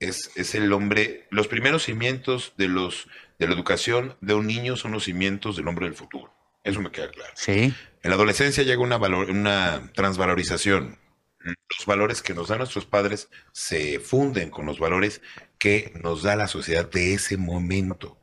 [0.00, 4.76] Es, es el hombre, los primeros cimientos de, los, de la educación de un niño
[4.76, 6.34] son los cimientos del hombre del futuro.
[6.64, 7.32] Eso me queda claro.
[7.36, 7.74] Sí.
[8.02, 10.98] En la adolescencia llega una, valor- una transvalorización.
[11.44, 15.20] Los valores que nos dan nuestros padres se funden con los valores
[15.58, 18.18] que nos da la sociedad de ese momento.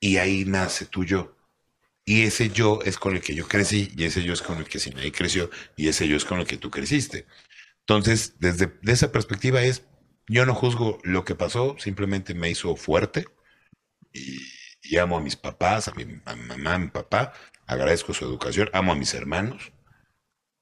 [0.00, 1.35] Y ahí nace tu yo.
[2.06, 4.66] Y ese yo es con el que yo crecí, y ese yo es con el
[4.68, 7.26] que Sinaí creció, y ese yo es con el que tú creciste.
[7.80, 9.84] Entonces, desde de esa perspectiva es,
[10.28, 13.26] yo no juzgo lo que pasó, simplemente me hizo fuerte,
[14.12, 17.32] y, amo a mis papás, a mi, a mi mamá, a mi papá,
[17.66, 19.72] agradezco su educación, amo a mis hermanos,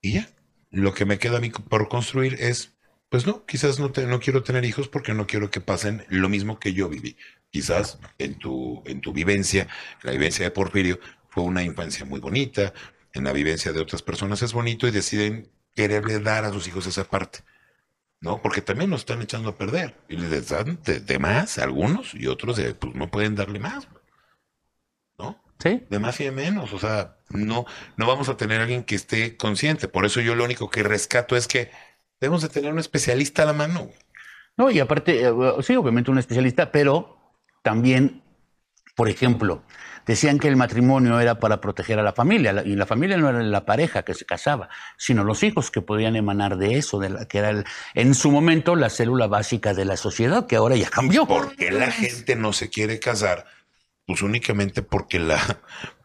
[0.00, 0.28] y ya.
[0.70, 2.74] Lo que me queda a mí por construir es,
[3.08, 6.28] pues no, quizás no, te- no quiero tener hijos porque no quiero que pasen lo
[6.28, 7.16] mismo que yo viví.
[7.50, 9.68] Quizás en tu, en tu vivencia,
[10.02, 10.98] la vivencia de Porfirio,
[11.34, 12.72] fue una infancia muy bonita,
[13.12, 16.86] en la vivencia de otras personas es bonito y deciden quererle dar a sus hijos
[16.86, 17.40] esa parte.
[18.24, 18.40] ¿no?
[18.40, 19.94] Porque también nos están echando a perder.
[20.08, 23.58] Y les dan de, de más a algunos y otros de, pues no pueden darle
[23.58, 23.86] más.
[25.18, 25.42] ¿No?
[25.58, 25.84] Sí.
[25.90, 26.72] De más y de menos.
[26.72, 27.66] O sea, no,
[27.96, 29.88] no vamos a tener alguien que esté consciente.
[29.88, 31.70] Por eso yo lo único que rescato es que
[32.18, 33.90] debemos de tener un especialista a la mano.
[34.56, 35.32] No, y aparte, eh,
[35.62, 37.18] sí, obviamente un especialista, pero
[37.62, 38.22] también,
[38.96, 39.62] por ejemplo,
[40.06, 43.42] decían que el matrimonio era para proteger a la familia, y la familia no era
[43.42, 47.26] la pareja que se casaba, sino los hijos que podían emanar de eso, de la,
[47.26, 50.90] que era el- en su momento la célula básica de la sociedad, que ahora ya
[50.90, 51.26] cambió.
[51.26, 53.46] ¿Por qué la gente no se quiere casar?
[54.06, 55.38] Pues únicamente porque la,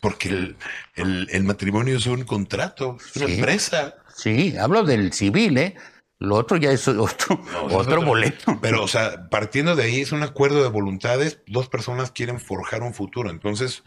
[0.01, 0.55] porque el,
[0.95, 3.33] el- el matrimonio es un contrato, es una Sí.
[3.35, 3.95] empresa.
[4.15, 5.75] Sí, hablo del civil, ¿eh?
[6.19, 8.59] Lo otro ya es otro, No, es otro boleto.
[8.61, 12.83] Pero, o sea, partiendo de ahí es un acuerdo de voluntades, dos personas quieren forjar
[12.83, 13.29] un futuro.
[13.29, 13.83] Entonces,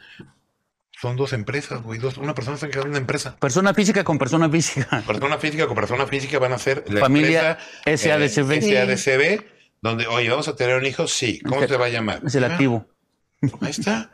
[0.98, 1.98] son dos empresas, güey.
[1.98, 3.36] Dos, una persona está creando una empresa.
[3.38, 5.02] Persona física con persona física.
[5.06, 8.52] Persona física con persona física van a ser la Familia empresa, SADCB.
[8.52, 9.44] eh, SADCB,
[9.82, 11.06] donde, oye, ¿vamos a tener un hijo?
[11.08, 11.40] Sí.
[11.40, 12.22] ¿Cómo se va a llamar?
[12.24, 12.86] Es el Ah, activo.
[13.60, 14.10] Ahí está.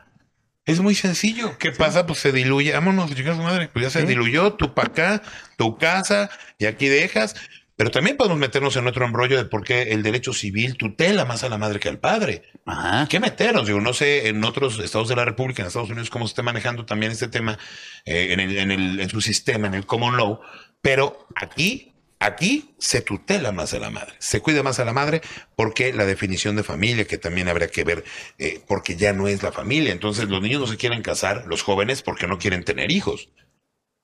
[0.65, 1.57] Es muy sencillo.
[1.57, 2.05] ¿Qué pasa?
[2.05, 2.73] Pues se diluye.
[2.73, 3.69] Vámonos, chicas madre.
[3.71, 4.07] Pues ya se Sí.
[4.07, 5.21] diluyó tu pa' acá,
[5.57, 7.35] tu casa, y aquí dejas.
[7.79, 11.45] Pero también podemos meternos en otro embrollo de por qué el derecho civil tutela más
[11.45, 12.43] a la madre que al padre.
[12.65, 13.07] Ajá.
[13.07, 13.67] Que meternos.
[13.67, 16.43] Digo, no sé en otros estados de la República, en Estados Unidos, cómo se está
[16.43, 17.57] manejando también este tema
[18.03, 20.41] eh, en, el- en el- en su sistema, en el common law.
[20.81, 25.21] Pero aquí, aquí se tutela más a la madre, se cuida más a la madre
[25.55, 28.03] porque la definición de familia, que también habría que ver,
[28.39, 29.93] eh, porque ya no es la familia.
[29.93, 33.29] Entonces los niños no se quieren casar, los jóvenes, porque no quieren tener hijos.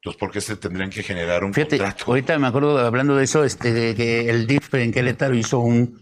[0.06, 2.06] Entonces, ¿por qué se tendrían que generar un Fíjate, contrato?
[2.08, 6.00] ahorita me acuerdo hablando de eso, este, de que el DIF en Querétaro hizo un,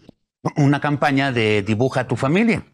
[0.56, 2.66] una campaña de dibuja a tu familia.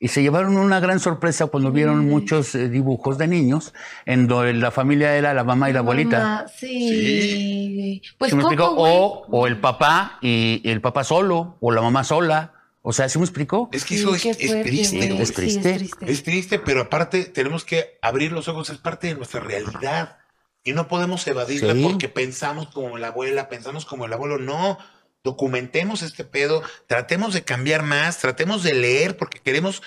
[0.00, 3.72] Y se llevaron una gran sorpresa cuando vieron muchos eh, dibujos de niños
[4.04, 6.18] en donde la familia era la mamá y la abuelita.
[6.18, 8.02] Mamá, sí.
[8.18, 8.74] Pues ¿Sí me Coco.
[8.76, 12.52] O, o el papá y el papá solo, o la mamá sola.
[12.82, 13.70] O sea, ¿sí me explico?
[13.72, 15.08] Es que Sí, eso es, es triste.
[15.08, 15.22] güey.
[15.22, 15.78] Es triste.
[15.78, 20.18] Sí, Es triste, pero aparte tenemos que abrir los ojos, es parte de nuestra realidad.
[20.64, 21.82] Y no podemos evadirla Sí.
[21.84, 24.38] porque pensamos como la abuela, pensamos como el abuelo.
[24.38, 24.78] No,
[25.22, 29.82] documentemos este pedo, tratemos de cambiar más, tratemos de leer porque queremos...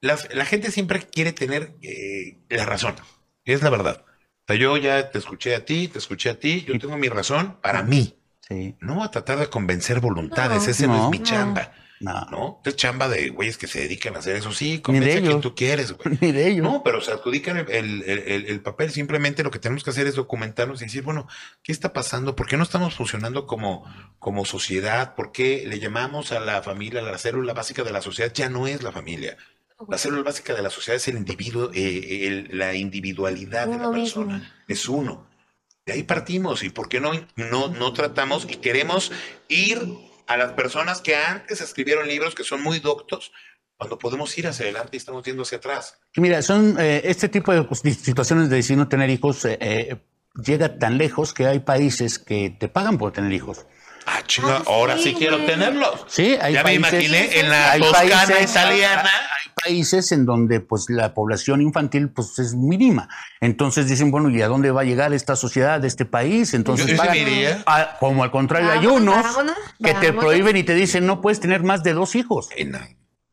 [0.00, 2.94] la gente siempre quiere tener eh, la razón,
[3.44, 4.04] es la verdad.
[4.06, 7.08] O sea, yo ya te escuché a ti, te escuché a ti, yo tengo mi
[7.08, 8.18] razón para mí.
[8.46, 8.76] Sí.
[8.80, 10.70] No a tratar de convencer voluntades, No.
[10.70, 11.04] ese no, No.
[11.04, 11.24] es mi No.
[11.24, 11.72] chamba.
[12.00, 12.60] No, ¿No?
[12.64, 14.52] Es chamba de güeyes que se dedican a hacer eso.
[14.52, 15.40] Sí, Ni de convence a quien ellos.
[15.40, 16.18] tú quieres, güey.
[16.20, 16.62] ni de ello.
[16.64, 18.90] No, pero se adjudican el, el- el- el papel.
[18.90, 21.28] Simplemente lo que tenemos que hacer es documentarnos y decir, bueno,
[21.62, 22.34] ¿qué está pasando?
[22.36, 23.84] ¿Por qué no estamos funcionando como,
[24.18, 25.14] como sociedad?
[25.14, 28.32] ¿Por qué le llamamos a la familia la célula básica de la sociedad?
[28.34, 29.36] Ya no es la familia.
[29.88, 33.90] La célula básica de la sociedad es el individuo, eh, el- la individualidad de la
[33.90, 34.24] mismo.
[34.26, 34.54] persona.
[34.68, 35.26] Es uno.
[35.86, 36.62] De ahí partimos.
[36.64, 39.12] ¿Y por qué no, no, no tratamos y queremos
[39.48, 39.80] ir
[40.26, 43.32] a las personas que antes escribieron libros que son muy doctos?
[43.76, 45.98] cuando podemos ir hacia adelante y estamos yendo hacia atrás.
[46.16, 49.96] Mira, son eh, este tipo de pues, situaciones de decir no tener hijos eh, eh,
[50.36, 53.66] llega tan lejos que hay países que te pagan por tener hijos.
[54.06, 56.04] Ah, chinga, Ah, ahora sí, sí quiero tenerlos.
[56.06, 59.02] Sí, hay ya países, me imaginé en la Toscana países- italiana.
[59.10, 63.08] Hay países en donde pues la población infantil pues es mínima.
[63.40, 66.54] Entonces dicen, bueno, ¿y a dónde va a llegar esta sociedad de este país?
[66.54, 67.64] Entonces, Yo- pagan-
[67.98, 71.62] como al contrario, hay unos vámonos, que te prohíben y te dicen, no puedes tener
[71.62, 72.48] más de dos hijos.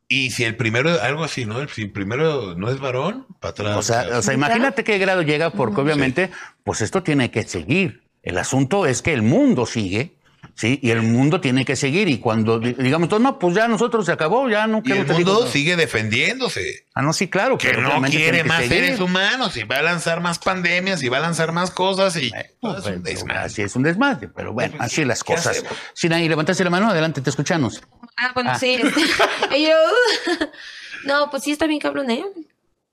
[0.08, 1.66] Y si el primero, algo así, ¿no?
[1.68, 3.76] Si el primero no es varón, para atrás.
[3.78, 6.30] O sea, o sea, imagínate qué grado llega, porque obviamente,
[6.64, 8.02] pues esto tiene que seguir.
[8.22, 10.16] El asunto es que el mundo sigue,
[10.54, 10.78] ¿sí?
[10.82, 12.08] Y el mundo tiene que seguir.
[12.08, 15.06] Y cuando di- digamos, todo, no, pues ya nosotros se acabó, ya no y el
[15.06, 15.50] mundo hijos".
[15.50, 16.86] sigue defendiéndose.
[16.94, 17.58] Ah, no, sí, claro.
[17.58, 18.84] Que no quiere que más seguir.
[18.84, 22.30] seres humanos y va a lanzar más pandemias y va a lanzar más cosas y
[22.34, 23.38] es un desmadre.
[23.40, 25.64] así es un desmadre, pero bueno, Pues, así las ¿qué cosas.
[25.94, 27.82] Sinaí, levantaste la mano, adelante, te escuchamos.
[28.16, 28.58] Ah, bueno, Ah.
[28.58, 28.74] sí.
[28.74, 29.00] este,
[29.62, 29.76] yo,
[31.06, 32.24] no, pues sí está bien cabrón, ¿eh?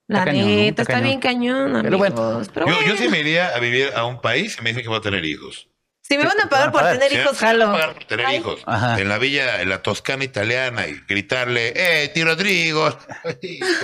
[0.08, 0.56] La Está cañón, ¿no?
[0.56, 1.08] neta, Está está, cañón.
[1.08, 4.20] bien cañón, Pero bueno, Pero Yo, bueno, yo sí me iría a vivir a un
[4.22, 5.68] país y me dicen que voy a tener hijos.
[6.10, 7.72] Si me van a pagar por tener hijos, me van a jalo.
[7.72, 8.64] pagar por tener hijos.
[8.98, 12.98] En la villa, en la Toscana italiana y gritarle, ¡eh, tío Rodrigo!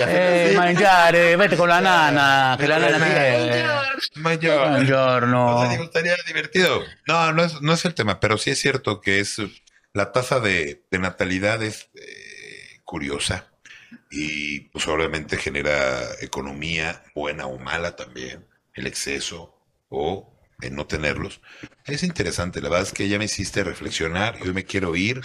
[0.08, 3.64] Eh, mangiare, vete con la nana, que la nana tiene.
[4.16, 4.70] Mayor.
[4.70, 5.56] Buongiorno.
[5.56, 6.84] O sea, digo, estaría divertido.
[7.06, 9.40] No, no es, no es el tema, pero sí es cierto que es
[9.92, 13.46] la tasa de, de natalidad es eh, curiosa
[14.10, 19.54] y pues obviamente genera economía buena o mala también, el exceso
[19.88, 21.40] o el no tenerlos.
[21.84, 25.20] Es interesante, la verdad es que ya me hiciste reflexionar y hoy me quiero ir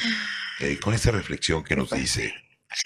[0.59, 2.33] eh, con esta reflexión que nos dice.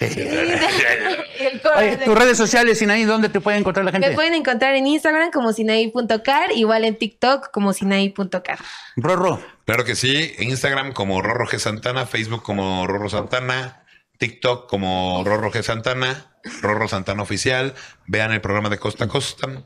[1.76, 4.08] Oye, tus redes sociales, Sinaí, ¿dónde te puede encontrar la gente?
[4.08, 8.58] Me pueden encontrar en Instagram como sinaí.car, igual en TikTok como sinaí.car.
[8.96, 9.40] Rorro.
[9.64, 13.84] Claro que sí, en Instagram como Rorro G Santana, Facebook como Rorro Santana,
[14.18, 17.74] TikTok como Rorro G Santana, Rorro Santana Oficial.
[18.06, 19.62] Vean el programa de Costa a Costa.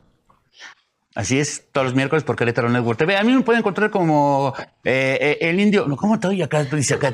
[1.15, 3.17] Así es, todos los miércoles por Querétaro Network TV.
[3.17, 4.55] A mí me pueden encontrar como
[4.85, 5.87] eh, eh, el indio.
[5.89, 6.63] no, ¿Cómo estoy acá?
[6.65, 7.11] Dice acá,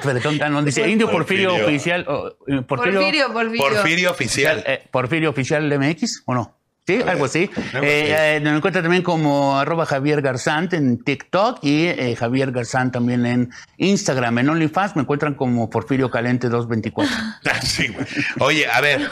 [0.51, 1.66] no, dice indio Porfirio, Porfirio.
[1.66, 2.05] Oficial.
[2.07, 3.64] o, eh, Porfirio, Porfirio, Porfirio.
[3.64, 4.64] Porfirio Oficial.
[4.66, 6.57] eh, Porfirio Oficial MX, ¿o no?
[6.86, 7.51] Sí, algo así.
[7.82, 12.92] Eh, eh, me encuentra también como arroba Javier Garzant en TikTok y eh, Javier Garzant
[12.92, 14.38] también en Instagram.
[14.38, 17.12] En OnlyFans me encuentran como Porfirio Calente 224.
[17.51, 18.07] Ah, sí, güey.
[18.38, 19.11] Oye, a ver,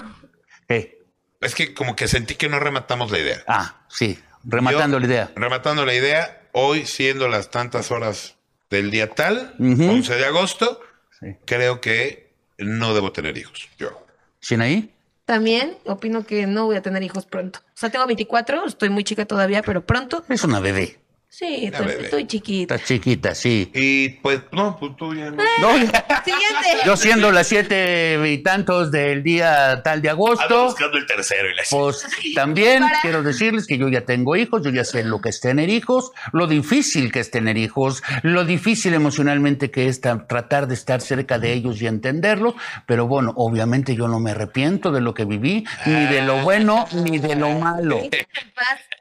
[0.69, 3.39] es que como que sentí que no rematamos la idea.
[3.49, 5.31] ah, sí, rematando Yo- la idea.
[5.37, 8.37] Rematando la idea, hoy siendo las tantas horas
[8.71, 9.85] del día tal, Ujú.
[9.91, 10.81] 11 de agosto,
[11.21, 11.37] Sí.
[11.47, 13.69] creo que no debo tener hijos.
[13.79, 14.05] Yo.
[14.41, 14.91] ¿Sinaí?
[15.25, 17.61] También opino que no voy a tener hijos pronto.
[17.61, 20.23] O sea, tengo 24, estoy muy chica todavía, pero pronto.
[20.29, 20.99] Es una bebé.
[21.37, 22.77] Sí, estoy, estoy chiquita.
[22.77, 23.69] Está chiquita, sí.
[23.75, 25.43] Y pues, no, pues tú ya no.
[25.61, 25.73] No,
[26.25, 26.79] Siguiente.
[26.87, 31.51] yo siendo las siete y tantos del día tal de Ando agosto, buscando el tercero
[31.51, 32.07] y la pues
[32.37, 33.01] también Para.
[33.03, 36.13] quiero decirles que yo ya tengo hijos, yo ya sé lo que es tener hijos,
[36.33, 41.01] lo difícil que es tener hijos, lo difícil emocionalmente que es ta- tratar de estar
[41.01, 42.55] cerca de ellos y entenderlos,
[42.87, 46.87] pero bueno, obviamente yo no me arrepiento de lo que viví, ni de lo bueno
[46.93, 48.01] ni de lo malo.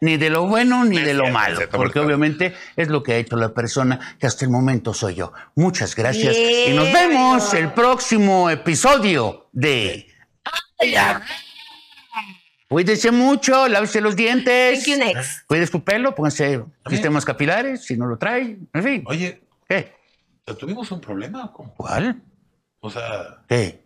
[0.04, 3.38] Ni de lo bueno ni de lo malo, porque obviamente es lo que ha hecho
[3.38, 5.32] la persona que hasta el momento soy yo.
[5.56, 10.08] Muchas gracias y nos vemos el próximo episodio de...
[12.68, 14.84] Cuídense mucho, lávese los dientes.
[14.84, 15.48] Thank you, next.
[15.48, 18.58] Cuide su pelo, pónganse sistemas capilares, si no lo trae.
[18.74, 19.04] En fin.
[19.06, 19.94] Oye, ¿Qué?
[20.60, 21.74] ¿tuvimos un problema o cómo?
[21.76, 22.22] ¿Cuál?
[22.82, 23.83] O sea, ¿Qué?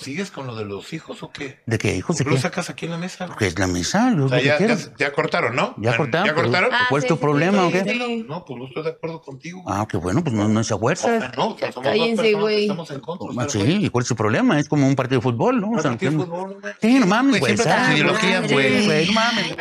[0.00, 1.60] ¿Sigues con lo de los hijos o qué?
[1.66, 2.16] ¿De qué, hijos?
[2.16, 3.28] ¿De lo sacas aquí en la mesa?
[3.38, 4.10] ¿Qué es la mesa?
[4.10, 4.78] Lo O sea, ya, quieran.
[4.78, 5.74] ya, ya cortaron, ¿no?
[5.78, 6.70] Ya cortaron, ¿Ya cortaron?
[6.72, 7.82] Ah, ¿Cuál es sí, tu sí, problema o qué?
[7.84, 8.24] sí.
[8.28, 9.62] No, pues no estoy de acuerdo contigo.
[9.66, 11.18] Ah, qué bueno, pues no, no es a O fuerza.
[11.20, 12.56] sea, no, o sea, somos Cállense, dos personas güey.
[12.56, 13.44] que estamos en contra.
[13.44, 14.58] Ah, Sí, ¿y cuál es su problema?
[14.60, 15.68] Es como un partido de fútbol, ¿no?
[15.68, 16.74] O no, sea, partido de fútbol, no, güey.
[16.80, 19.56] Sí, no mames, Güey, no mames.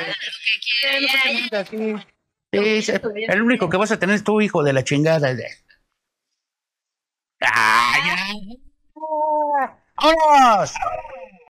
[2.52, 5.36] El único que vas a tener es tu hijo de la chingada.
[7.42, 9.78] ¡Ah, ya!
[10.06, 10.72] ¡Vámonos!